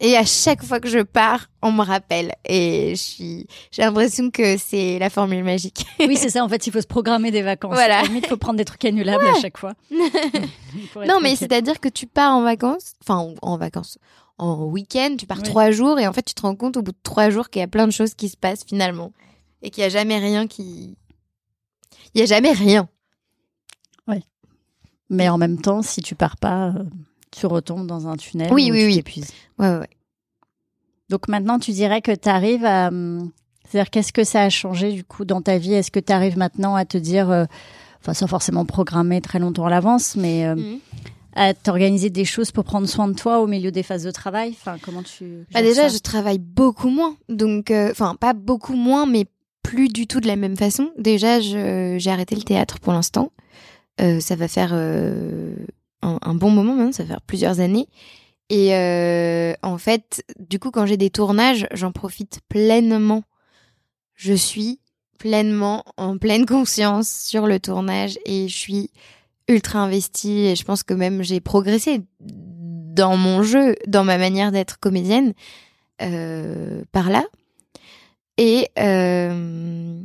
[0.00, 2.34] Et à chaque fois que je pars, on me rappelle.
[2.44, 5.86] Et je suis, j'ai l'impression que c'est la formule magique.
[6.00, 6.44] oui, c'est ça.
[6.44, 7.74] En fait, il faut se programmer des vacances.
[7.74, 8.02] Voilà.
[8.02, 9.74] il faut prendre des trucs annulables à chaque fois.
[11.06, 13.98] non, mais c'est-à-dire que tu pars en vacances, enfin en vacances,
[14.38, 16.92] en week-end, tu pars trois jours et en fait tu te rends compte au bout
[16.92, 19.12] de trois jours qu'il y a plein de choses qui se passent finalement
[19.62, 20.96] et qu'il y a jamais rien qui,
[22.14, 22.88] il y a jamais rien.
[24.08, 24.24] Oui.
[25.08, 26.84] Mais en même temps, si tu pars pas, euh,
[27.32, 28.52] tu retombes dans un tunnel.
[28.52, 29.24] Oui, oui, oui.
[29.58, 29.90] Ouais, ouais.
[31.08, 33.30] Donc maintenant, tu dirais que tu arrives à, hum,
[33.68, 35.74] c'est-à-dire qu'est-ce que ça a changé du coup dans ta vie?
[35.74, 37.44] Est-ce que tu arrives maintenant à te dire, euh,
[38.00, 40.78] enfin sans forcément programmer très longtemps à l'avance, mais euh, mhm
[41.34, 44.50] à t'organiser des choses pour prendre soin de toi au milieu des phases de travail?
[44.50, 49.06] Enfin, comment tu bah Déjà, je travaille beaucoup moins, donc euh, enfin pas beaucoup moins,
[49.06, 49.26] mais
[49.62, 50.90] plus du tout de la même façon.
[50.98, 53.32] Déjà, j'ai arrêté le théâtre pour l'instant.
[54.00, 55.54] Euh, ça va faire euh,
[56.02, 57.88] un, bon moment maintenant, ça va faire plusieurs années.
[58.48, 63.22] Et euh, en fait, du coup, quand j'ai des tournages, j'en profite pleinement.
[64.14, 64.80] Je suis
[65.18, 68.90] pleinement en pleine conscience sur le tournage et je suis
[69.48, 74.52] ultra investie et je pense que même j'ai progressé dans mon jeu, dans ma manière
[74.52, 75.32] d'être comédienne
[76.02, 77.24] euh, par là.
[78.36, 80.00] Et euh,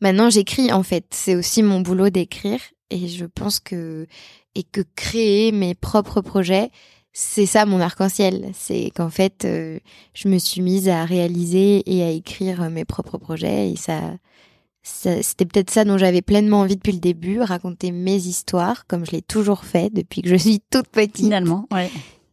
[0.00, 2.60] maintenant j'écris en fait, c'est aussi mon boulot d'écrire
[2.92, 4.06] et je pense que
[4.54, 6.70] et que créer mes propres projets,
[7.12, 8.50] c'est ça mon arc-en-ciel.
[8.54, 9.78] C'est qu'en fait, euh,
[10.14, 14.00] je me suis mise à réaliser et à écrire mes propres projets et ça,
[14.82, 19.12] c'était peut-être ça dont j'avais pleinement envie depuis le début, raconter mes histoires, comme je
[19.12, 21.16] l'ai toujours fait depuis que je suis toute petite.
[21.16, 21.90] Finalement, ouais.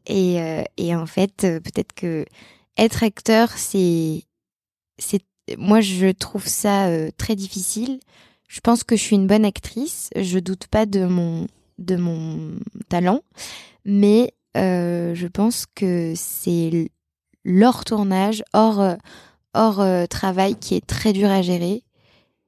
[0.08, 2.26] Et, euh, et en fait, euh, peut-être que
[2.78, 4.24] être acteur, c'est,
[4.98, 5.22] c'est,
[5.58, 8.00] moi, je trouve ça très difficile.
[8.50, 10.10] Je pense que je suis une bonne actrice.
[10.18, 12.58] Je doute pas de mon, de mon
[12.90, 13.22] talent,
[13.86, 16.92] mais je pense que c'est
[17.46, 18.98] leur tournage, hors,
[19.54, 21.84] hors travail, qui est très dur à gérer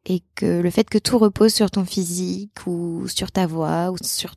[0.05, 3.97] et que le fait que tout repose sur ton physique ou sur ta voix ou
[4.01, 4.35] sur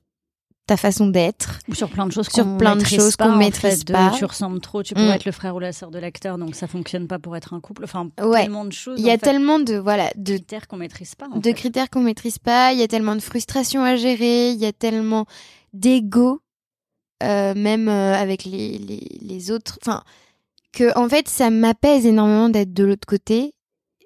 [0.67, 1.59] ta façon d'être.
[1.73, 4.13] Sur plein de choses sur plein de choses qu'on maîtrise pas.
[4.17, 5.13] tu ressembles trop tu pourrais mm.
[5.13, 7.61] être le frère ou la sœur de l'acteur donc ça fonctionne pas pour être un
[7.61, 7.85] couple.
[7.85, 11.29] Enfin tellement de choses il y a tellement de voilà de critères qu'on maîtrise pas
[11.35, 14.67] de critères qu'on maîtrise pas il y a tellement de frustration à gérer il y
[14.67, 15.27] a tellement
[15.73, 16.41] d'ego
[17.23, 19.79] euh, même euh, avec les, les, les autres.
[19.83, 20.03] Enfin
[20.73, 23.55] que en fait ça m'apaise énormément d'être de l'autre côté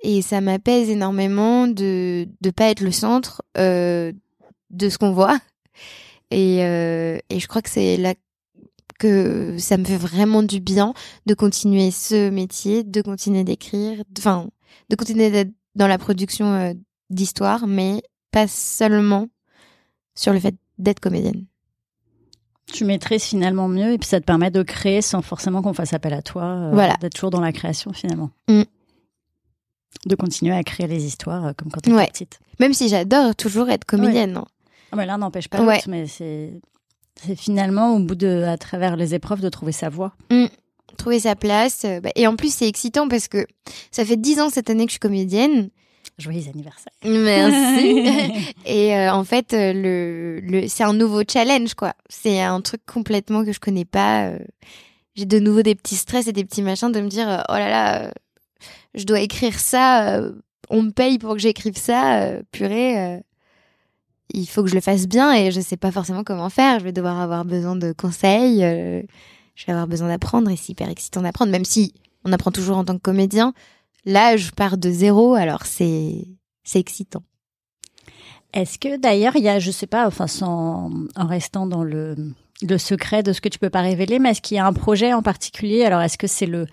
[0.02, 4.12] et ça m'apaise énormément de de pas être le centre euh,
[4.70, 5.38] de ce qu'on voit
[6.30, 8.14] et euh, et je crois que c'est là
[8.98, 10.92] que ça me fait vraiment du bien
[11.26, 14.48] de continuer ce métier de continuer d'écrire enfin
[14.90, 16.72] de continuer d'être dans la production euh,
[17.10, 19.28] d'histoires mais pas seulement
[20.14, 21.46] sur le fait d'être comédienne
[22.72, 25.92] tu maîtrises finalement mieux et puis ça te permet de créer sans forcément qu'on fasse
[25.94, 26.96] appel à toi euh, voilà.
[27.00, 28.64] d'être toujours dans la création finalement mm
[30.06, 32.40] de continuer à créer les histoires euh, comme quand tu étais petite.
[32.60, 34.32] Même si j'adore toujours être comédienne.
[34.32, 34.46] Non
[34.92, 36.52] ah, mais l'un n'empêche pas l'autre, mais c'est
[37.20, 40.12] c'est finalement au bout de à travers les épreuves de trouver sa voie.
[40.30, 40.46] Mm.
[40.96, 41.84] Trouver sa place.
[41.84, 43.46] Euh, bah, et en plus, c'est excitant parce que
[43.90, 45.70] ça fait dix ans cette année que je suis comédienne.
[46.18, 46.92] Joyeux anniversaire.
[47.04, 48.54] Merci.
[48.66, 51.94] et euh, en fait, le, le c'est un nouveau challenge, quoi.
[52.08, 54.32] C'est un truc complètement que je connais pas.
[55.14, 57.68] J'ai de nouveau des petits stress et des petits machins de me dire, oh là
[57.68, 58.12] là,
[58.94, 60.32] je dois écrire ça, euh,
[60.70, 63.20] on me paye pour que j'écrive ça, euh, purée, euh,
[64.30, 66.78] il faut que je le fasse bien et je sais pas forcément comment faire.
[66.78, 70.88] Je vais devoir avoir besoin de conseils, je vais avoir besoin d'apprendre et c'est hyper
[70.88, 73.54] excitant d'apprendre, même si on apprend toujours en tant que comédien.
[74.04, 76.26] Là, je pars de zéro, alors c'est
[76.64, 77.22] c'est excitant.
[78.52, 82.14] Est-ce que d'ailleurs il y a, je sais pas, enfin sans en restant dans le
[82.62, 84.72] le secret de ce que tu peux pas révéler, mais est-ce qu'il y a un
[84.72, 85.84] projet en particulier?
[85.84, 86.66] Alors est-ce que c'est le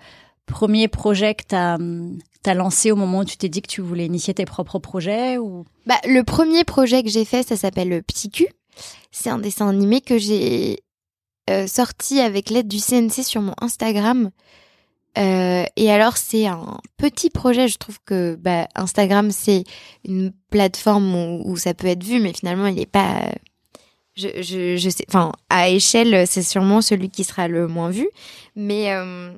[0.46, 4.06] premier projet que tu as, lancé au moment où tu t'es dit que tu voulais
[4.06, 5.64] initier tes propres projets ou?
[5.84, 8.48] Bah, Le premier projet que j'ai fait, ça s'appelle le Petit Cul.
[9.10, 10.80] C'est un dessin animé que j'ai
[11.50, 14.30] euh, sorti avec l'aide du CNC sur mon Instagram.
[15.18, 19.64] Euh, et alors c'est un petit projet, je trouve que bah, Instagram c'est
[20.04, 23.32] une plateforme où, ça peut être vu, mais finalement il n'est pas,
[24.14, 28.08] je, sais, enfin à échelle c'est sûrement celui qui sera le moins vu,
[28.56, 29.32] mais euh,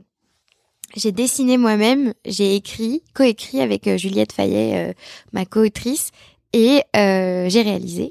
[0.97, 4.93] j'ai dessiné moi-même, j'ai écrit, coécrit avec euh, Juliette Fayet, euh,
[5.33, 6.11] ma co-autrice,
[6.53, 8.11] et euh, j'ai réalisé.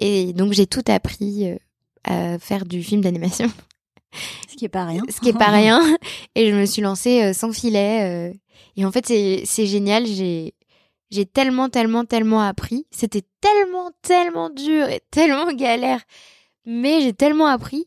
[0.00, 1.56] Et donc j'ai tout appris
[2.04, 3.50] à faire du film d'animation.
[4.50, 5.02] Ce qui est pas rien.
[5.08, 5.80] Ce qui est pas rien.
[6.34, 8.32] Et je me suis lancée sans filet.
[8.76, 10.06] et en fait, c'est génial.
[10.06, 10.54] J'ai
[11.14, 12.86] j'ai tellement, tellement, tellement appris.
[12.90, 16.00] C'était tellement, tellement dur et tellement galère.
[16.66, 17.86] Mais j'ai tellement appris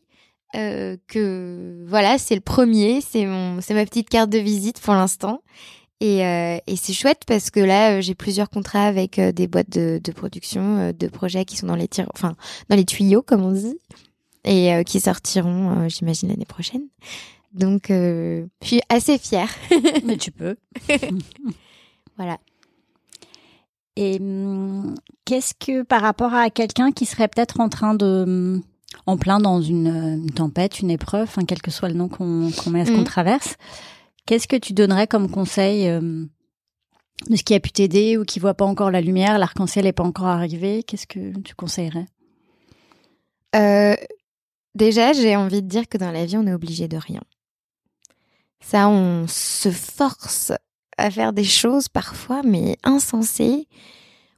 [0.56, 4.94] euh, que voilà, c'est le premier, c'est mon, c'est ma petite carte de visite pour
[4.94, 5.42] l'instant.
[6.00, 9.70] Et, euh, et c'est chouette parce que là, euh, j'ai plusieurs contrats avec des boîtes
[9.70, 12.36] de, de production, de projets qui sont dans les tirs, enfin
[12.68, 13.78] dans les tuyaux comme on dit,
[14.44, 16.82] et qui sortiront, j'imagine l'année prochaine.
[17.52, 19.50] Donc, je suis assez fière.
[20.04, 20.56] Mais tu peux.
[22.16, 22.38] voilà.
[23.96, 28.62] Et hum, qu'est-ce que par rapport à quelqu'un qui serait peut-être en train de hum,
[29.06, 32.86] en plein dans une, tempête, une épreuve, quel que soit le nom qu'on met à
[32.86, 33.04] ce qu'on mm.
[33.04, 33.56] traverse.
[34.26, 36.24] Qu'est-ce que tu donnerais comme conseil euh,
[37.28, 39.92] de ce qui a pu t'aider ou qui voit pas encore la lumière, l'arc-en-ciel n'est
[39.92, 40.82] pas encore arrivé?
[40.82, 42.06] Qu'est-ce que tu conseillerais?
[43.56, 43.94] Euh,
[44.78, 47.20] Déjà, j'ai envie de dire que dans la vie, on est obligé de rien.
[48.60, 50.52] Ça, on se force
[50.96, 53.66] à faire des choses parfois, mais insensées,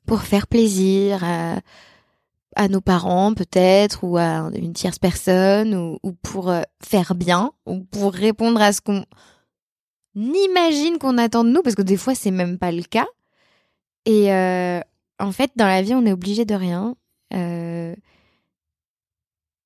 [0.07, 1.61] pour faire plaisir, à
[2.57, 7.81] à nos parents peut-être ou à une tierce personne ou, pour euh, faire bien ou
[7.81, 9.05] pour répondre à ce qu'on
[10.17, 13.07] imagine qu'on attend de nous parce que des fois c'est même pas le cas.
[14.07, 14.81] Et euh,
[15.19, 16.97] en fait dans la vie on est obligé de rien.
[17.35, 17.95] Euh,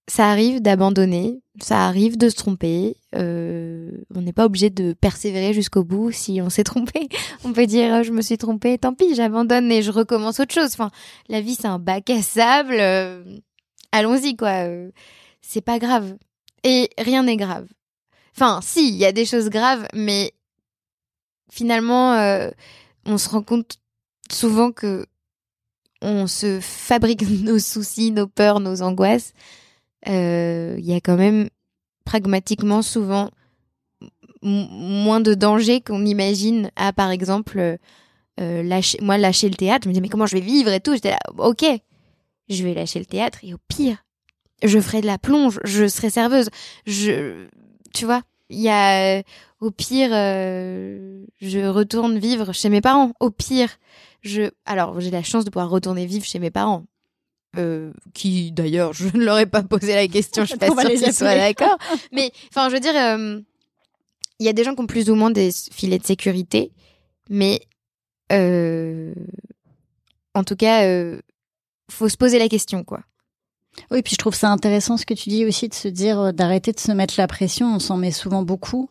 [0.06, 2.96] ça arrive d'abandonner, ça arrive de se tromper.
[3.14, 7.08] Euh, on n'est pas obligé de persévérer jusqu'au bout si on s'est trompé.
[7.44, 10.70] On peut dire je me suis trompé, tant pis, j'abandonne et je recommence autre chose.
[10.72, 10.90] Enfin,
[11.28, 12.76] la vie c'est un bac à sable.
[12.78, 13.22] Euh,
[13.92, 14.66] allons-y quoi.
[14.68, 14.90] Euh,
[15.40, 16.16] c'est pas grave.
[16.64, 17.66] Et rien n'est grave.
[18.36, 20.32] Enfin, si, il y a des choses graves, mais
[21.50, 22.14] finalement,
[23.06, 23.78] on se rend compte
[24.30, 25.06] souvent que
[26.04, 29.32] on se fabrique nos soucis, nos peurs, nos angoisses,
[30.06, 31.48] il y a quand même
[32.04, 33.30] pragmatiquement souvent
[34.42, 37.78] moins de danger qu'on imagine à par exemple
[38.38, 39.84] lâcher moi lâcher le théâtre.
[39.84, 40.94] Je me dis mais comment je vais vivre et tout?
[40.94, 41.64] J'étais là ok
[42.48, 44.04] je vais lâcher le théâtre et au pire
[44.62, 46.50] je ferai de la plonge je serai serveuse.
[46.84, 49.22] Tu vois y a
[49.60, 53.12] au pire euh, je retourne vivre chez mes parents.
[53.20, 53.70] Au pire
[54.20, 56.84] je alors j'ai la chance de pouvoir retourner vivre chez mes parents
[57.58, 60.90] euh, qui d'ailleurs je ne leur ai pas posé la question je suis pas sûre
[60.90, 61.78] qu'ils soient d'accord
[62.12, 63.40] mais enfin je veux dire euh,
[64.40, 66.72] il y a des gens qui ont plus ou moins des filets de sécurité
[67.30, 67.60] mais
[70.34, 70.82] en tout cas
[71.90, 73.00] faut se poser la question quoi
[73.90, 76.32] oui, puis je trouve ça intéressant ce que tu dis aussi de se dire euh,
[76.32, 77.74] d'arrêter de se mettre la pression.
[77.74, 78.88] On s'en met souvent beaucoup.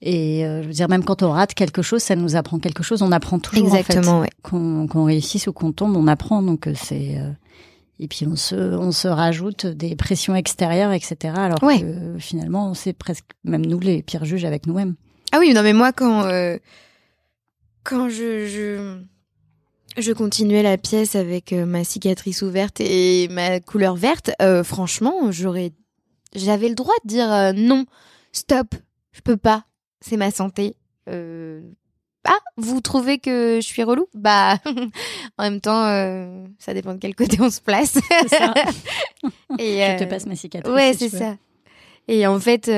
[0.00, 2.82] Et euh, je veux dire, même quand on rate quelque chose, ça nous apprend quelque
[2.82, 3.02] chose.
[3.02, 3.74] On apprend toujours.
[3.74, 4.30] Exactement, en fait.
[4.42, 6.42] Qu'on réussisse ou qu'on tombe, on apprend.
[6.42, 7.20] Donc euh, c'est.
[8.00, 11.34] Et puis on se, on se rajoute des pressions extérieures, etc.
[11.36, 14.94] Alors que finalement, c'est presque même nous les pires juges avec nous-mêmes.
[15.32, 16.28] Ah oui, non mais moi quand
[17.82, 19.02] quand je, je
[19.96, 24.30] je continuais la pièce avec euh, ma cicatrice ouverte et ma couleur verte.
[24.40, 25.72] Euh, franchement, j'aurais,
[26.34, 27.84] j'avais le droit de dire euh, non,
[28.32, 28.74] stop,
[29.12, 29.64] je peux pas,
[30.00, 30.76] c'est ma santé.
[32.24, 34.06] Ah, vous trouvez que je suis relou?
[34.14, 34.58] Bah,
[35.38, 35.84] en même temps,
[36.58, 37.98] ça dépend de quel côté on se place.
[38.28, 38.54] Ça.
[39.58, 40.74] et je te passe ma cicatrice.
[40.74, 41.36] Ouais, c'est ça.
[42.08, 42.68] Et en fait,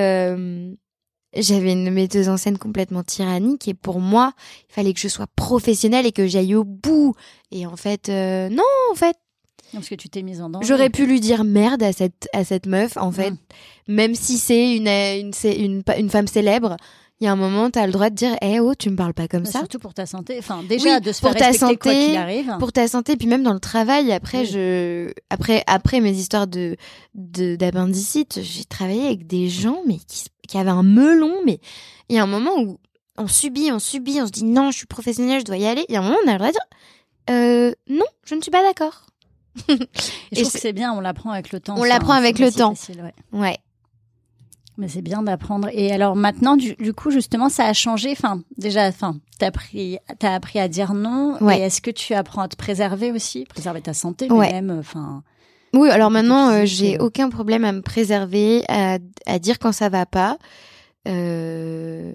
[1.35, 4.33] j'avais une metteuse en scène complètement tyrannique et pour moi,
[4.69, 7.15] il fallait que je sois professionnelle et que j'aille au bout.
[7.51, 9.17] Et en fait, euh, non, en fait.
[9.73, 10.67] parce que tu t'es mise en danger.
[10.67, 13.35] J'aurais pu lui dire merde à cette à cette meuf, en fait,
[13.87, 16.77] même si c'est une une, une une femme célèbre.
[17.21, 18.97] Il y a un moment, tu as le droit de dire, eh oh, tu me
[18.97, 19.59] parles pas comme bah, ça.
[19.59, 20.37] Surtout pour ta santé.
[20.39, 22.57] Enfin, déjà de se pour ta santé, quoi qu'il arrive.
[22.59, 24.11] Pour ta santé, puis même dans le travail.
[24.13, 26.77] Après, je, après, après mes histoires de
[27.15, 31.61] d'appendicite, j'ai travaillé avec des gens, mais qui qui avait un melon, mais
[32.09, 32.79] il y a un moment où
[33.17, 35.85] on subit, on subit, on se dit non, je suis professionnelle, je dois y aller.
[35.89, 36.67] Il y a un moment où on a le droit de dire
[37.31, 39.07] euh, non, je ne suis pas d'accord.
[39.69, 39.77] et
[40.33, 41.75] je trouve que c'est bien, on l'apprend avec le temps.
[41.77, 42.75] On l'apprend avec le temps.
[43.33, 43.59] ouais.
[44.81, 45.69] Mais c'est bien d'apprendre.
[45.73, 48.13] Et alors maintenant, du, coup, justement, ça a changé.
[48.13, 51.37] Enfin, déjà, enfin, t'as appris, as appris à dire non.
[51.43, 51.59] Ouais.
[51.59, 55.23] Et est-ce que tu apprends à te préserver aussi, préserver ta santé, mais même, enfin.
[55.75, 59.91] Oui, alors maintenant, euh, j'ai aucun problème à me préserver, à, à dire quand ça
[59.91, 60.39] va pas.
[61.07, 62.15] Euh...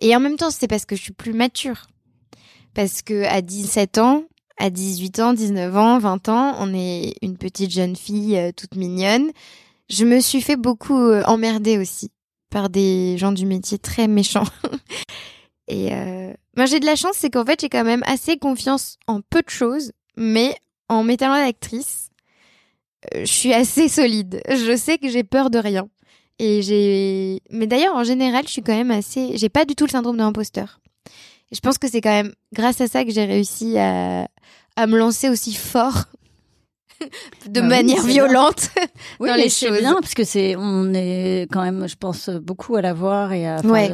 [0.00, 1.86] Et en même temps, c'est parce que je suis plus mature.
[2.74, 4.24] Parce que à 17 ans,
[4.58, 8.76] à 18 ans, 19 ans, 20 ans, on est une petite jeune fille euh, toute
[8.76, 9.30] mignonne.
[9.92, 12.10] Je me suis fait beaucoup euh, emmerder aussi
[12.48, 14.46] par des gens du métier très méchants.
[15.68, 16.32] Et euh...
[16.56, 19.42] moi, j'ai de la chance, c'est qu'en fait, j'ai quand même assez confiance en peu
[19.42, 20.56] de choses, mais
[20.88, 22.08] en mes talents d'actrice,
[23.14, 24.40] euh, je suis assez solide.
[24.48, 25.88] Je sais que j'ai peur de rien.
[26.38, 29.84] Et j'ai, mais d'ailleurs, en général, je suis quand même assez, j'ai pas du tout
[29.84, 30.80] le syndrome de l'imposteur.
[31.52, 34.26] Je pense que c'est quand même grâce à ça que j'ai réussi à,
[34.76, 36.06] à me lancer aussi fort
[37.48, 38.70] de bah manière violente
[39.20, 39.78] oui, dans les choses.
[39.78, 43.46] bien parce que c'est on est quand même je pense beaucoup à la voir et
[43.46, 43.90] à ouais.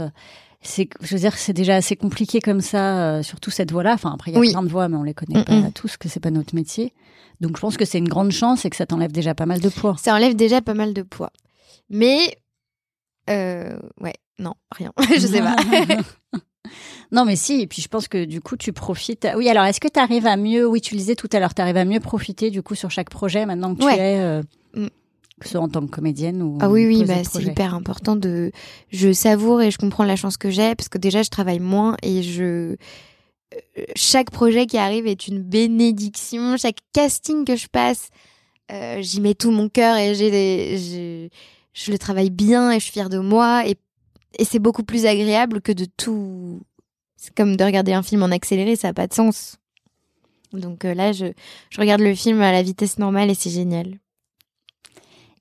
[0.60, 3.94] c'est je veux dire c'est déjà assez compliqué comme ça euh, surtout cette voix là
[3.94, 6.08] enfin après il y a plein de voix mais on les connaît pas tous que
[6.08, 6.92] c'est pas notre métier
[7.40, 9.60] donc je pense que c'est une grande chance et que ça t'enlève déjà pas mal
[9.60, 9.96] de poids.
[9.98, 11.32] Ça enlève déjà pas mal de poids.
[11.88, 12.36] Mais
[13.30, 14.92] euh, ouais, non, rien.
[15.14, 15.56] je sais pas.
[17.12, 17.60] non, mais si.
[17.60, 19.26] Et puis je pense que du coup tu profites.
[19.36, 21.54] Oui, alors est-ce que tu arrives à mieux Oui, tu le disais tout à l'heure,
[21.54, 24.20] tu arrives à mieux profiter du coup sur chaque projet maintenant que tu es.
[24.20, 24.42] Euh,
[24.74, 24.88] mm.
[25.40, 28.16] Que ce soit en tant que comédienne ou ah oui oui bah c'est hyper important
[28.16, 28.50] de
[28.90, 31.96] je savoure et je comprends la chance que j'ai parce que déjà je travaille moins
[32.02, 32.74] et je
[33.96, 36.56] chaque projet qui arrive est une bénédiction.
[36.56, 38.10] Chaque casting que je passe,
[38.72, 41.30] euh, j'y mets tout mon cœur et j'ai
[41.74, 43.76] je le travaille bien et je suis fière de moi et,
[44.36, 46.62] et c'est beaucoup plus agréable que de tout.
[47.16, 49.56] C'est comme de regarder un film en accéléré, ça n'a pas de sens.
[50.52, 51.26] Donc euh, là, je,
[51.70, 53.98] je regarde le film à la vitesse normale et c'est génial.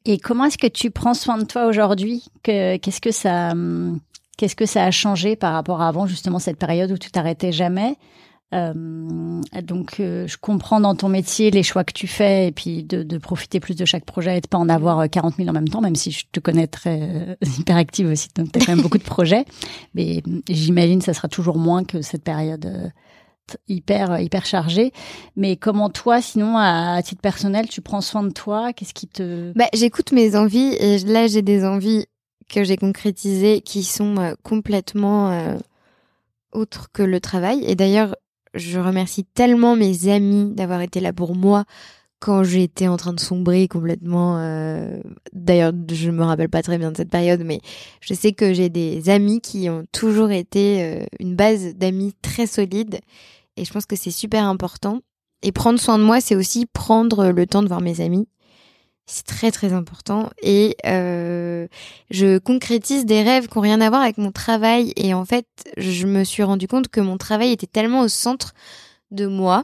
[0.06, 2.26] Et comment est-ce que tu prends soin de toi aujourd'hui?
[2.42, 2.76] Que
[3.52, 4.00] hum,
[4.38, 7.52] Qu'est-ce que ça a changé par rapport à avant, justement, cette période où tu t'arrêtais
[7.52, 7.98] jamais?
[8.54, 8.74] Euh,
[9.62, 13.04] donc, euh, je comprends dans ton métier les choix que tu fais et puis de,
[13.04, 15.54] de profiter plus de chaque projet et de pas en avoir 40 euh, 000 en
[15.54, 18.76] même temps, même si je te connais très euh, hyperactive aussi, donc tu as quand
[18.76, 19.46] même beaucoup de projets.
[19.96, 22.92] Mais j'imagine que ça sera toujours moins que cette période
[23.68, 24.92] hyper hyper chargée.
[25.36, 28.74] Mais comment toi, sinon, à, titre personnel, tu prends soin de toi?
[28.74, 29.54] Qu'est-ce qui te...
[29.56, 32.06] Bah, j'écoute mes envies et là, j'ai des envies
[32.50, 35.58] que j'ai concrétisées qui sont euh, complètement euh,
[36.52, 37.64] autres que le travail.
[37.66, 38.16] Et d'ailleurs,
[38.58, 41.66] je remercie tellement mes amis d'avoir été là pour moi
[42.20, 44.38] quand j'étais en train de sombrer complètement.
[44.40, 45.00] Euh,
[45.34, 47.62] d'ailleurs, je me rappelle pas très bien de cette période, mais
[48.02, 52.48] je sais que j'ai des amis qui ont toujours été euh, une base d'amis très
[52.48, 53.00] solide.
[53.56, 55.02] Et je pense que c'est super important.
[55.44, 58.28] Et prendre soin de moi, c'est aussi prendre le temps de voir mes amis.
[59.10, 60.30] C'est très très important.
[60.42, 61.68] Et euh,
[62.12, 64.92] je concrétise des rêves qui n'ont rien à voir avec mon travail.
[64.98, 65.48] Et en fait,
[65.78, 68.54] je me suis rendu compte que mon travail était tellement au centre
[69.12, 69.62] de moi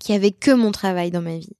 [0.00, 1.56] qu'il y avait que mon travail dans ma vie.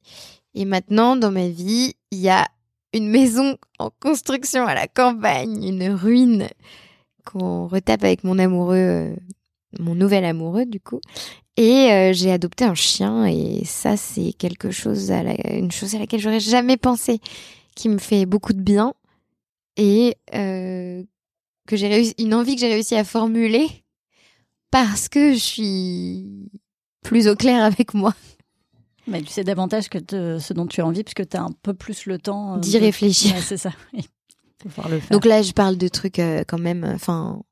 [0.54, 2.48] Et maintenant, dans ma vie, il y a
[2.94, 6.48] une maison en construction à la campagne, une ruine
[7.24, 9.16] qu'on retape avec mon amoureux, euh,
[9.78, 11.00] mon nouvel amoureux du coup.
[11.56, 15.98] Et euh, j'ai adopté un chien et ça c'est quelque chose à une chose à
[15.98, 17.20] laquelle j'aurais jamais pensé,
[17.74, 18.94] qui me fait beaucoup de bien
[19.76, 21.02] et euh,
[21.66, 23.68] que j'ai réussi, une envie que j'ai réussi à formuler
[24.70, 26.50] parce que je suis
[27.02, 28.14] plus au clair avec moi.
[29.06, 29.98] Mais tu sais davantage que
[30.38, 32.78] ce dont tu as envie, puisque tu as un peu plus le temps euh, d'y
[32.78, 33.36] réfléchir.
[33.42, 33.72] c'est ça.
[34.64, 35.10] le faire.
[35.10, 36.84] Donc là, je parle de trucs euh, quand même.
[36.84, 37.42] Enfin,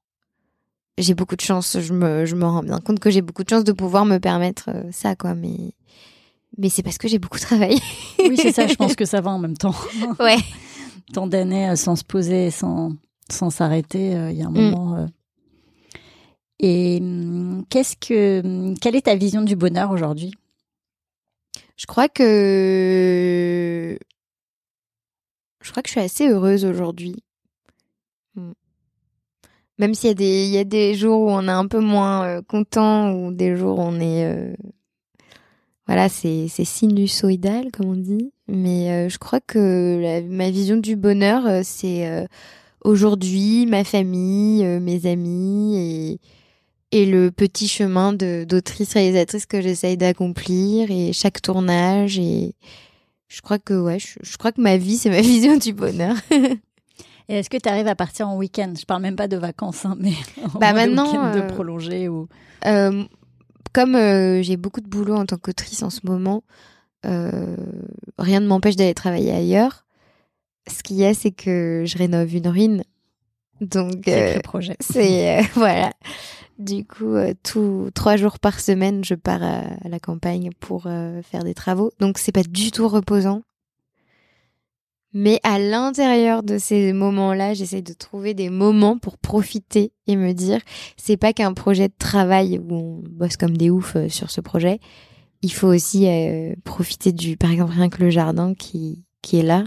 [1.00, 1.78] j'ai beaucoup de chance.
[1.80, 4.18] Je me, je me rends bien compte que j'ai beaucoup de chance de pouvoir me
[4.18, 5.34] permettre euh, ça, quoi.
[5.34, 5.74] Mais,
[6.58, 7.78] mais c'est parce que j'ai beaucoup travaillé.
[8.18, 8.66] oui, c'est ça.
[8.66, 9.74] Je pense que ça va en même temps.
[10.20, 10.38] ouais.
[11.12, 12.92] Tant d'années sans se poser, sans,
[13.30, 14.70] sans s'arrêter, il y a un mm.
[14.70, 15.08] moment.
[16.60, 20.32] Et hum, qu'est-ce que, hum, quelle est ta vision du bonheur aujourd'hui?
[21.76, 23.98] Je crois que
[25.62, 27.22] je crois que je suis assez heureuse aujourd'hui.
[29.80, 32.26] Même s'il y a des y a des jours où on est un peu moins
[32.26, 34.52] euh, content ou des jours où on est euh,
[35.86, 41.64] voilà, c'est sinusoïdal comme on dit, mais euh, je crois que ma vision du bonheur
[41.64, 42.28] c'est
[42.84, 46.20] aujourd'hui ma famille, mes amis et
[46.92, 52.54] et le petit chemin de d'autrice réalisatrice que j'essaye d'accomplir et chaque tournage et
[53.28, 56.16] je crois que ouais je, crois que ma vie c'est ma vision du bonheur
[57.28, 58.72] et est-ce que tu arrives à partir en week-end?
[58.78, 60.12] Je parle même pas de vacances hein, mais
[60.60, 62.28] bah maintenant de euh, prolonger ou
[62.66, 63.04] euh,
[63.72, 66.42] comme euh, j'ai beaucoup de boulot en tant qu'autrice en ce moment
[67.02, 69.86] rien ne m'empêche d'aller travailler ailleurs.
[70.68, 72.82] Ce qu'il y a c'est que je rénove une ruine.
[73.60, 74.10] Donc
[74.44, 74.76] projet.
[74.80, 75.92] c'est voilà.
[76.58, 81.54] Du coup, tous trois jours par semaine, je pars à, la campagne pour faire des
[81.54, 81.90] travaux.
[82.00, 83.40] Donc, c'est pas du tout reposant.
[85.12, 90.32] Mais à l'intérieur de ces moments-là, j'essaie de trouver des moments pour profiter et me
[90.32, 90.60] dire,
[90.96, 94.40] c'est pas qu'un projet de travail où on bosse comme des oufs euh, sur ce
[94.40, 94.78] projet.
[95.42, 96.06] Il faut aussi
[96.64, 99.64] profiter du, par exemple, rien que le jardin qui, qui est là.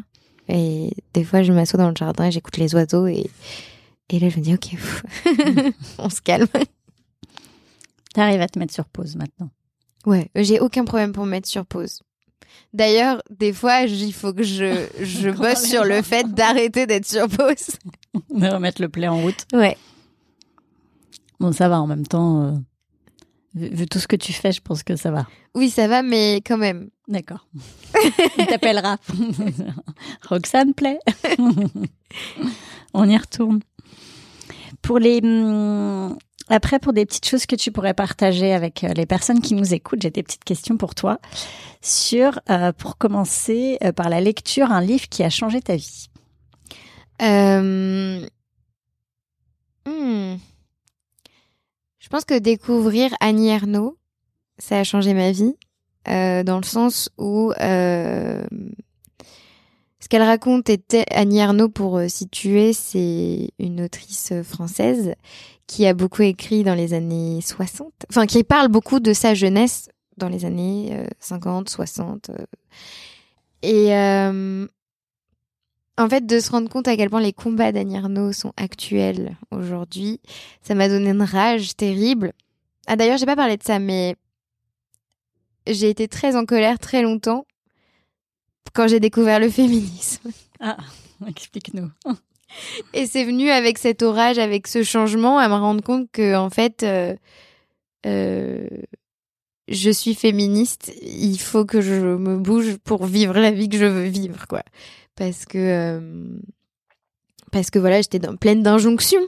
[0.48, 3.30] Et des fois, je m'assois dans le jardin et j'écoute les oiseaux et,
[4.10, 4.76] et là, je me dis, ok,
[5.98, 6.48] on se calme.
[8.14, 9.50] T'arrives à te mettre sur pause maintenant.
[10.06, 12.02] Ouais, j'ai aucun problème pour me mettre sur pause.
[12.74, 17.28] D'ailleurs, des fois, il faut que je, je bosse sur le fait d'arrêter d'être sur
[17.28, 17.78] pause.
[18.30, 19.46] De remettre le play en route.
[19.54, 19.78] Ouais.
[21.40, 22.44] Bon, ça va en même temps.
[22.44, 22.52] Euh,
[23.56, 25.28] vu, tout ce que tu fais, je pense que ça va.
[25.56, 26.90] Oui, ça va, mais quand même.
[27.08, 27.48] D'accord.
[28.38, 28.98] Il t'appellera.
[30.30, 31.00] Roxane Play.
[32.94, 33.60] On y retourne.
[34.82, 36.18] Pour les, hum,
[36.50, 39.74] après, pour des petites choses que tu pourrais partager avec euh, les personnes qui nous
[39.74, 41.20] écoutent, j'ai des petites questions pour toi
[41.82, 46.10] sur, euh, pour commencer euh, par la lecture, un livre qui a changé ta vie.
[47.22, 48.26] Hmm.
[52.00, 53.98] Je pense que découvrir Annie Ernaux,
[54.58, 55.56] ça a changé ma vie,
[56.06, 58.46] dans le sens où ce
[60.10, 65.16] qu'elle raconte était Annie Ernaux, pour situer, c'est une autrice française
[65.68, 69.90] qui a beaucoup écrit dans les années 60, enfin qui parle beaucoup de sa jeunesse
[70.18, 72.30] dans les années 50, euh, 60.
[72.30, 72.46] Euh.
[73.62, 74.68] Et euh,
[75.98, 79.38] en fait, de se rendre compte à quel point les combats d'Annie Arnaud sont actuels
[79.52, 80.20] aujourd'hui,
[80.62, 82.34] ça m'a donné une rage terrible.
[82.88, 84.16] Ah d'ailleurs, j'ai pas parlé de ça, mais
[85.66, 87.46] j'ai été très en colère très longtemps
[88.74, 90.30] quand j'ai découvert le féminisme.
[90.60, 90.78] Ah,
[91.28, 91.90] explique-nous.
[92.94, 96.50] Et c'est venu avec cet orage, avec ce changement, à me rendre compte que en
[96.50, 97.16] fait, euh,
[98.06, 98.68] euh,
[99.68, 100.94] je suis féministe.
[101.02, 104.64] Il faut que je me bouge pour vivre la vie que je veux vivre, quoi.
[105.16, 106.00] Parce que euh,
[107.52, 109.26] parce que voilà, j'étais pleine d'injonctions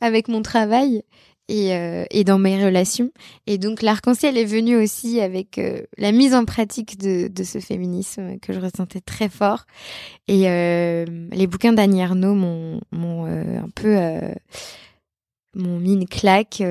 [0.00, 1.04] avec mon travail
[1.48, 3.10] et, euh, et dans mes relations.
[3.46, 7.58] Et donc l'arc-en-ciel est venu aussi avec euh, la mise en pratique de, de ce
[7.58, 9.64] féminisme que je ressentais très fort.
[10.28, 13.96] Et euh, les bouquins d'Annie Arnaud m'ont, m'ont un peu
[15.54, 16.62] m'ont mis une claque.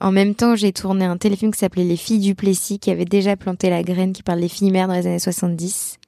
[0.00, 3.04] en même temps, j'ai tourné un téléfilm qui s'appelait Les filles du Plessis, qui avait
[3.04, 5.98] déjà planté la graine, qui parle des filles mères dans les années 70,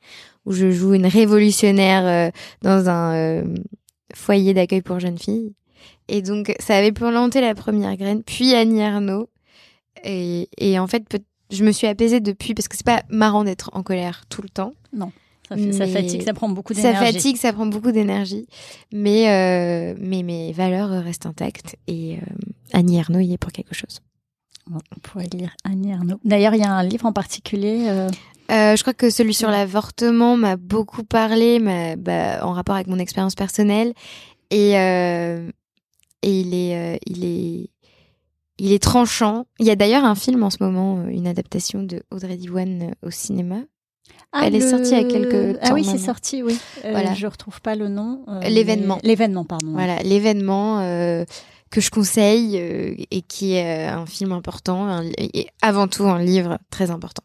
[0.47, 2.31] où je joue une révolutionnaire
[2.63, 3.45] dans un
[4.15, 5.53] foyer d'accueil pour jeunes filles.
[6.09, 9.29] Et donc, ça avait planté la première graine, puis Annie Arnaud.
[10.05, 11.05] Et, et en fait,
[11.51, 14.49] je me suis apaisée depuis, parce que c'est pas marrant d'être en colère tout le
[14.49, 14.73] temps.
[14.93, 15.11] Non.
[15.49, 16.99] Ça, fatigue, ça prend beaucoup d'énergie.
[16.99, 18.49] Ça fatigue, ça prend beaucoup d'énergie.
[18.93, 21.77] Mais, euh, mais mes valeurs restent intactes.
[21.87, 22.21] Et euh,
[22.73, 24.01] Annie Ernaux y est pour quelque chose.
[24.69, 26.19] on pourrait lire Annie Ernaux.
[26.25, 27.87] D'ailleurs, il y a un livre en particulier.
[27.89, 28.09] Euh...
[28.51, 31.61] Euh, je crois que celui sur l'avortement m'a beaucoup parlé,
[31.97, 33.93] bah, en rapport avec mon expérience personnelle.
[34.51, 35.49] Et, euh,
[36.27, 37.71] et il est, il est,
[38.59, 39.47] il est tranchant.
[39.59, 43.11] Il y a d'ailleurs un film en ce moment, une adaptation de Audrey Diwan au
[43.11, 43.61] cinéma.
[44.33, 45.69] Ah, Elle est sortie il y a quelques temps.
[45.71, 46.59] Ah oui, c'est sorti, oui.
[46.85, 47.15] Euh, voilà.
[47.15, 48.25] Je retrouve pas le nom.
[48.29, 48.99] Euh, l'événement.
[49.03, 49.73] L'événement, pardon.
[49.73, 51.25] Voilà, l'événement euh,
[51.71, 56.91] que je conseille et qui est un film important et avant tout un livre très
[56.91, 57.23] important.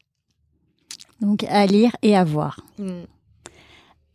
[1.19, 2.61] Donc à lire et à voir.
[2.79, 3.01] Mm.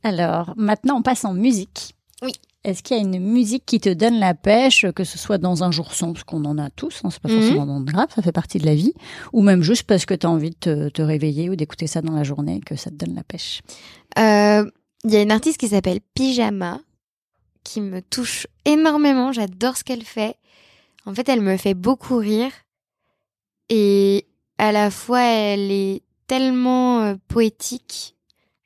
[0.03, 1.95] Alors maintenant, on passe en musique.
[2.22, 2.32] Oui.
[2.66, 5.62] Est-ce qu'il y a une musique qui te donne la pêche, que ce soit dans
[5.62, 7.86] un jour sombre, parce qu'on en a tous, hein, c'est pas forcément mhm.
[7.86, 8.92] le grave, ça fait partie de la vie,
[9.32, 12.12] ou même juste parce que tu as envie de te, réveiller ou d'écouter ça dans
[12.12, 13.62] la journée, que ça te donne la pêche?
[14.18, 14.68] Euh,
[15.04, 16.80] Il y a une artiste qui s'appelle Pyjama,
[17.62, 20.34] qui me touche énormément, j'adore ce qu'elle fait.
[21.04, 22.50] En fait, elle me fait beaucoup rire,
[23.68, 24.26] et
[24.58, 28.15] à la fois, elle est tellement euh, poétique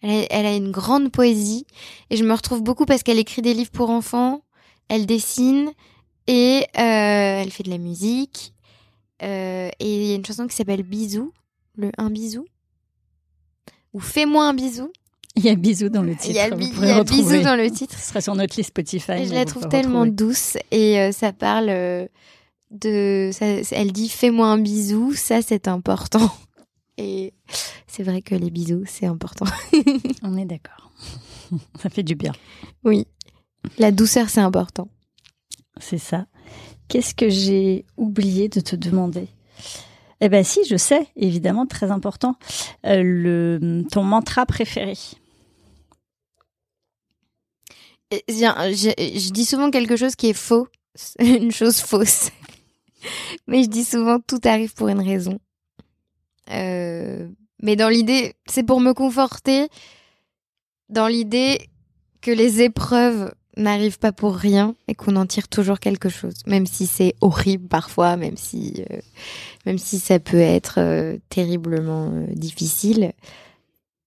[0.02, 1.66] elle a, une grande poésie
[2.08, 4.42] et je me retrouve beaucoup parce qu'elle écrit des livres pour enfants,
[4.88, 5.70] elle dessine
[6.26, 8.54] et euh, elle fait de la musique.
[9.22, 11.32] Euh, et il y a une chanson qui s'appelle Bisou,
[11.76, 12.46] le un bisou
[13.92, 14.90] ou Fais-moi un bisou.
[15.36, 16.30] Il y a bisou dans le titre.
[16.30, 17.98] Il y a, bisou dans le titre.
[17.98, 19.12] Ce sera sur notre liste Spotify.
[19.12, 22.08] Et je la trouve tellement douce et euh, ça parle
[22.70, 23.30] de.
[23.32, 26.30] Ça, elle dit Fais-moi un bisou, ça c'est important.
[27.00, 27.32] Et
[27.86, 29.46] c'est vrai que les bisous, c'est important.
[30.22, 30.92] On est d'accord.
[31.82, 32.32] Ça fait du bien.
[32.84, 33.06] Oui.
[33.78, 34.88] La douceur, c'est important.
[35.78, 36.26] C'est ça.
[36.88, 39.28] Qu'est-ce que j'ai oublié de te demander?
[40.20, 42.36] Eh ben si, je sais, évidemment, très important.
[42.84, 44.94] Euh, le, ton mantra préféré
[48.28, 50.68] je, je dis souvent quelque chose qui est faux,
[51.18, 52.30] une chose fausse.
[53.46, 55.38] Mais je dis souvent tout arrive pour une raison.
[56.50, 57.28] Euh,
[57.62, 59.68] mais dans l'idée, c'est pour me conforter
[60.88, 61.68] dans l'idée
[62.20, 66.66] que les épreuves n'arrivent pas pour rien et qu'on en tire toujours quelque chose, même
[66.66, 69.00] si c'est horrible parfois, même si euh,
[69.66, 73.12] même si ça peut être euh, terriblement difficile,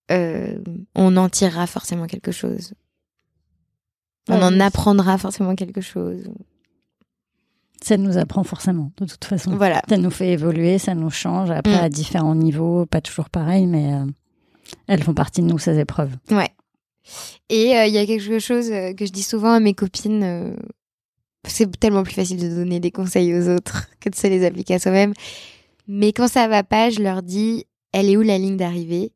[0.09, 2.73] on en tirera forcément quelque chose.
[4.29, 6.29] On en apprendra forcément quelque chose
[7.83, 9.55] ça nous apprend forcément, de toute façon.
[9.57, 9.81] Voilà.
[9.89, 11.83] Ça nous fait évoluer, ça nous change, après mm.
[11.83, 14.05] à différents niveaux, pas toujours pareil, mais euh,
[14.87, 16.15] elles font partie de nous, ces épreuves.
[16.31, 16.49] Ouais.
[17.49, 20.55] Et euh, il y a quelque chose euh, que je dis souvent à mes copines,
[21.45, 24.75] c'est tellement plus facile de donner des conseils aux autres que de se les appliquer
[24.75, 25.13] à soi-même.
[25.87, 29.11] Mais quand ça va pas, je leur dis, elle est où la ligne d'arrivée?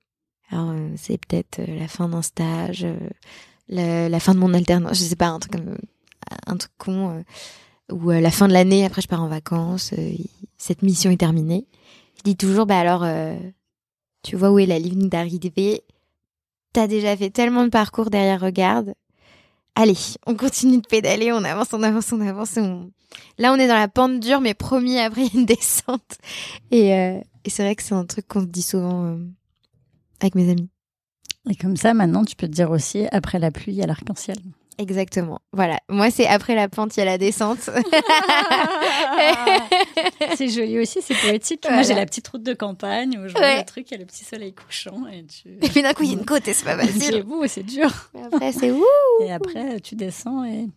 [0.52, 2.86] Alors, c'est peut-être la fin d'un stage,
[3.70, 5.56] la, la, fin de mon alternance, je sais pas, un truc,
[6.46, 7.22] un truc con
[7.92, 10.12] ou à la fin de l'année, après je pars en vacances, euh,
[10.58, 11.68] cette mission est terminée.
[12.18, 13.38] Je dis toujours, bah alors, euh,
[14.24, 15.84] tu vois où est la ligne d'arrivée?
[16.74, 18.94] T'as déjà fait tellement de parcours derrière, regarde.
[19.76, 22.56] Allez, on continue de pédaler, on avance, on avance, on avance.
[23.38, 26.18] Là, on est dans la pente dure, mais promis, après, une descente.
[26.72, 29.18] Et, euh, et c'est vrai que c'est un truc qu'on se dit souvent
[30.20, 30.70] avec mes amis.
[31.50, 33.88] Et comme ça, maintenant, tu peux te dire aussi, après la pluie, il y a
[33.88, 34.38] l'arc-en-ciel.
[34.80, 35.40] Exactement.
[35.54, 35.80] Voilà.
[35.90, 37.60] Moi, c'est après la pente, il y a la descente.
[40.36, 41.66] c'est joli aussi, c'est poétique.
[41.70, 44.00] Moi, j'ai la petite route de campagne où je vois le truc, il y a
[44.00, 45.08] le petit soleil couchant.
[45.08, 45.50] Et, tu...
[45.50, 47.02] et puis d'un coup, il y a une côte et c'est pas facile.
[47.02, 47.90] c'est beau, c'est dur.
[48.14, 48.84] Et après, c'est ouh.
[49.22, 50.68] Et après, tu descends et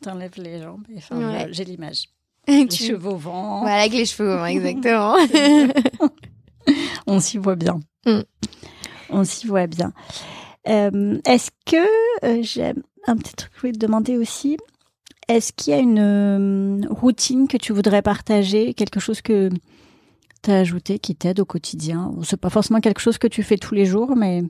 [0.00, 0.86] t'enlèves les jambes.
[0.96, 2.04] Enfin, j'ai l'image.
[2.48, 3.60] Les cheveux au vent.
[3.60, 5.16] Voilà, avec les cheveux au vent, exactement.
[7.06, 7.80] On s'y voit bien.
[8.06, 8.20] Mm.
[9.10, 9.92] On s'y voit bien.
[10.68, 14.56] Euh, Est-ce que euh, j'aime un petit truc que je voulais te demander aussi.
[15.28, 19.50] Est-ce qu'il y a une euh, routine que tu voudrais partager, quelque chose que
[20.42, 22.12] tu as ajouté qui t'aide au quotidien?
[22.24, 24.42] C'est pas forcément quelque chose que tu fais tous les jours, mais.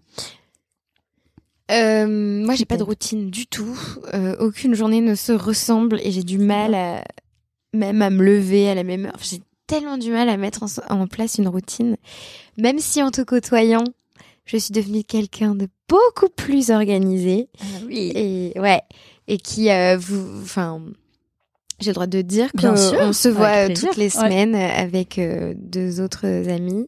[1.71, 3.79] Euh, moi, j'ai pas de routine du tout.
[4.13, 7.05] Euh, aucune journée ne se ressemble et j'ai du mal à,
[7.73, 9.19] même à me lever à la même heure.
[9.23, 11.97] J'ai tellement du mal à mettre en, en place une routine.
[12.59, 13.85] Même si en te côtoyant,
[14.53, 17.49] je suis devenue quelqu'un de beaucoup plus organisé.
[17.61, 18.13] Ah oui.
[18.15, 18.83] Et ouais,
[19.29, 20.81] et qui euh, vous, enfin,
[21.81, 22.95] J'ai le droit de dire qu'on se
[23.29, 23.89] avec voit plaisir.
[23.89, 24.11] toutes les Ouais.
[24.11, 26.87] semaines avec euh, deux autres amis.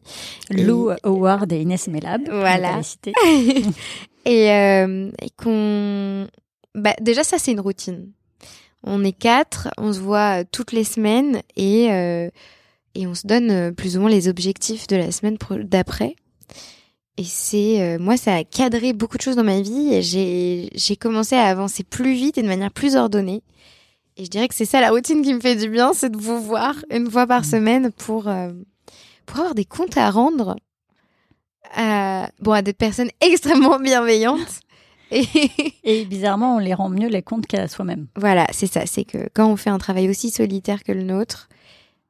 [0.51, 2.21] Lou Howard et Inès Melab.
[2.29, 2.79] Voilà.
[4.25, 6.27] et, euh, et qu'on
[6.75, 8.11] bah, déjà ça c'est une routine
[8.83, 12.29] on est quatre on se voit toutes les semaines et euh,
[12.95, 16.15] et on se donne euh, plus ou moins les objectifs de la semaine d'après
[17.17, 20.95] et c'est euh, moi ça a cadré beaucoup de choses dans ma vie j'ai j'ai
[20.95, 23.41] commencé à avancer plus vite et de manière plus ordonnée
[24.17, 26.17] et je dirais que c'est ça la routine qui me fait du bien c'est de
[26.17, 27.45] vous voir une fois par Mm.
[27.45, 28.51] semaine pour euh,
[29.25, 30.55] pour avoir des comptes à rendre
[31.75, 34.59] à, bon, à des personnes extrêmement bienveillantes.
[35.11, 35.25] Et
[35.83, 38.07] Et bizarrement, on les rend mieux les comptes qu'à soi-même.
[38.15, 38.85] voilà, c'est ça.
[38.85, 41.49] C'est que quand on fait un travail aussi solitaire que le nôtre,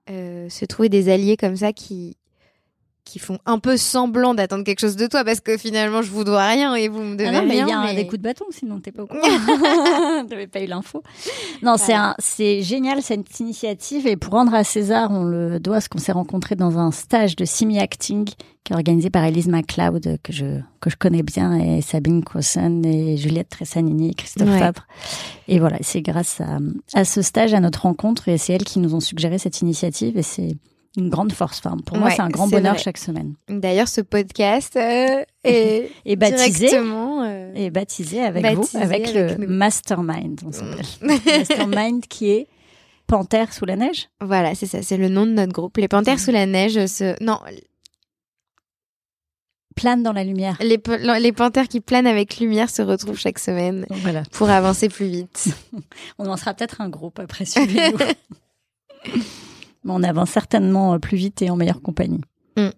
[0.09, 2.15] euh, se trouver des alliés comme ça qui
[3.05, 6.23] qui font un peu semblant d'attendre quelque chose de toi parce que finalement je vous
[6.23, 7.67] dois rien et vous me devez Ah non, mais rien.
[7.67, 9.21] il y a mais- des coups de bâton, sinon t'es pas au courant.
[10.27, 11.03] T'avais pas eu l'info.
[11.61, 12.09] Non, c'est Voilà.
[12.09, 15.99] un, c'est génial cette initiative et pour rendre à César, on le doit, parce qu'on
[15.99, 18.25] s'est rencontrés dans un stage de simi acting
[18.63, 22.83] qui est organisé par Elise MacLeod que je que je connais bien et Sabine Crossan
[22.83, 24.57] et Juliette Tressanini et Christophe Ouais.
[24.59, 24.87] Fabre.
[25.47, 26.57] Et voilà, c'est grâce à,
[26.95, 30.17] à ce stage, à notre rencontre et c'est elles qui nous ont suggéré cette initiative
[30.17, 30.55] et c'est
[30.97, 31.61] une grande force.
[31.63, 32.83] Enfin, pour moi, c'est un grand bonheur vrai.
[32.83, 33.35] chaque semaine.
[33.49, 39.53] D'ailleurs, ce podcast euh, est baptisé euh, baptisé avec Baptisé vous, avec, avec le nous.
[39.53, 40.85] Mastermind, on s'appelle.
[41.25, 42.47] Mastermind qui est
[43.07, 44.09] Panthère sous la neige.
[44.21, 45.77] Voilà, c'est ça, c'est le nom de notre groupe.
[45.77, 47.21] Les Panthères sous la neige, se...
[47.23, 47.39] non,
[49.75, 50.57] Plane dans la lumière.
[50.61, 50.81] les,
[51.19, 54.23] les Panthères qui planent avec lumière se retrouvent chaque semaine voilà.
[54.31, 55.47] pour avancer plus vite.
[56.17, 57.97] On en sera peut-être un groupe après, suivez-nous.
[59.85, 62.21] Mais on avance certainement plus vite et en meilleure compagnie.
[62.57, 62.69] Mm.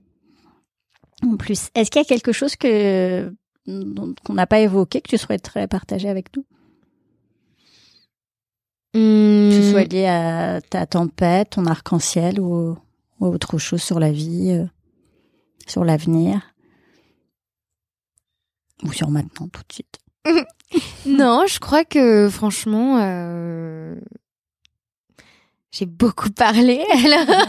[1.23, 3.33] En plus, est-ce qu'il y a quelque chose que
[4.23, 6.45] qu'on n'a pas évoqué que tu souhaiterais partager avec nous?
[8.93, 12.77] Que ce soit lié à ta tempête, ton arc-en-ciel ou,
[13.19, 14.65] ou autre chose sur la vie, euh,
[15.67, 16.53] sur l'avenir?
[18.83, 19.99] Ou sur maintenant tout de suite?
[21.05, 23.95] Non, je crois que franchement, euh,
[25.77, 26.83] j'ai beaucoup parlé.
[27.05, 27.45] alors.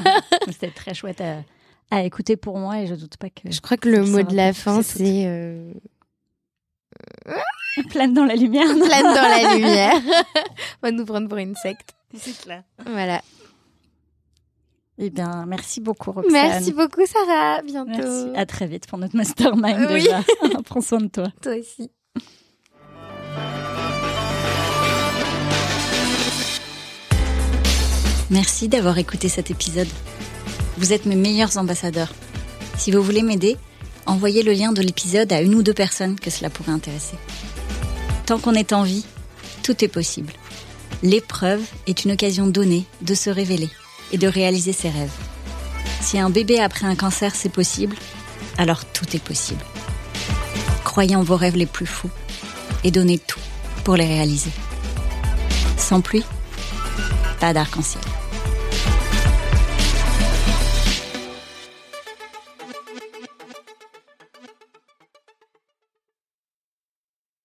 [0.46, 1.42] C'était très chouette à,
[1.90, 4.34] à écouter pour moi et je doute pas que je crois que le mot de
[4.34, 5.72] la fin, c'est euh,
[7.90, 8.66] plane dans la lumière.
[8.66, 9.94] plane dans la lumière.
[10.82, 11.94] On va nous prendre pour une secte.
[12.14, 12.62] C'est clair.
[12.86, 13.20] Voilà.
[15.00, 16.32] Eh bien, merci beaucoup Roxane.
[16.32, 17.58] Merci beaucoup, Sarah.
[17.58, 17.90] À Bientôt.
[17.90, 18.30] Merci.
[18.34, 20.02] À très vite pour notre mastermind Oui.
[20.02, 20.22] déjà.
[20.64, 21.28] Prends soin de toi.
[21.40, 21.90] Toi aussi.
[28.30, 29.88] Merci d'avoir écouté cet épisode.
[30.76, 32.12] Vous êtes mes meilleurs ambassadeurs.
[32.76, 33.56] Si vous voulez m'aider,
[34.04, 37.16] envoyez le lien de l'épisode à une ou deux personnes que cela pourrait intéresser.
[38.26, 39.06] Tant qu'on est en vie,
[39.62, 40.34] tout est possible.
[41.02, 43.70] L'épreuve est une occasion donnée de se révéler
[44.12, 45.12] et de réaliser ses rêves.
[46.02, 47.96] Si un bébé après un cancer c'est possible,
[48.58, 49.64] alors tout est possible.
[50.84, 52.10] Croyez en vos rêves les plus fous
[52.84, 53.40] et donnez tout
[53.84, 54.50] pour les réaliser.
[55.78, 56.24] Sans pluie,
[57.38, 58.02] pas d'arc-en-ciel.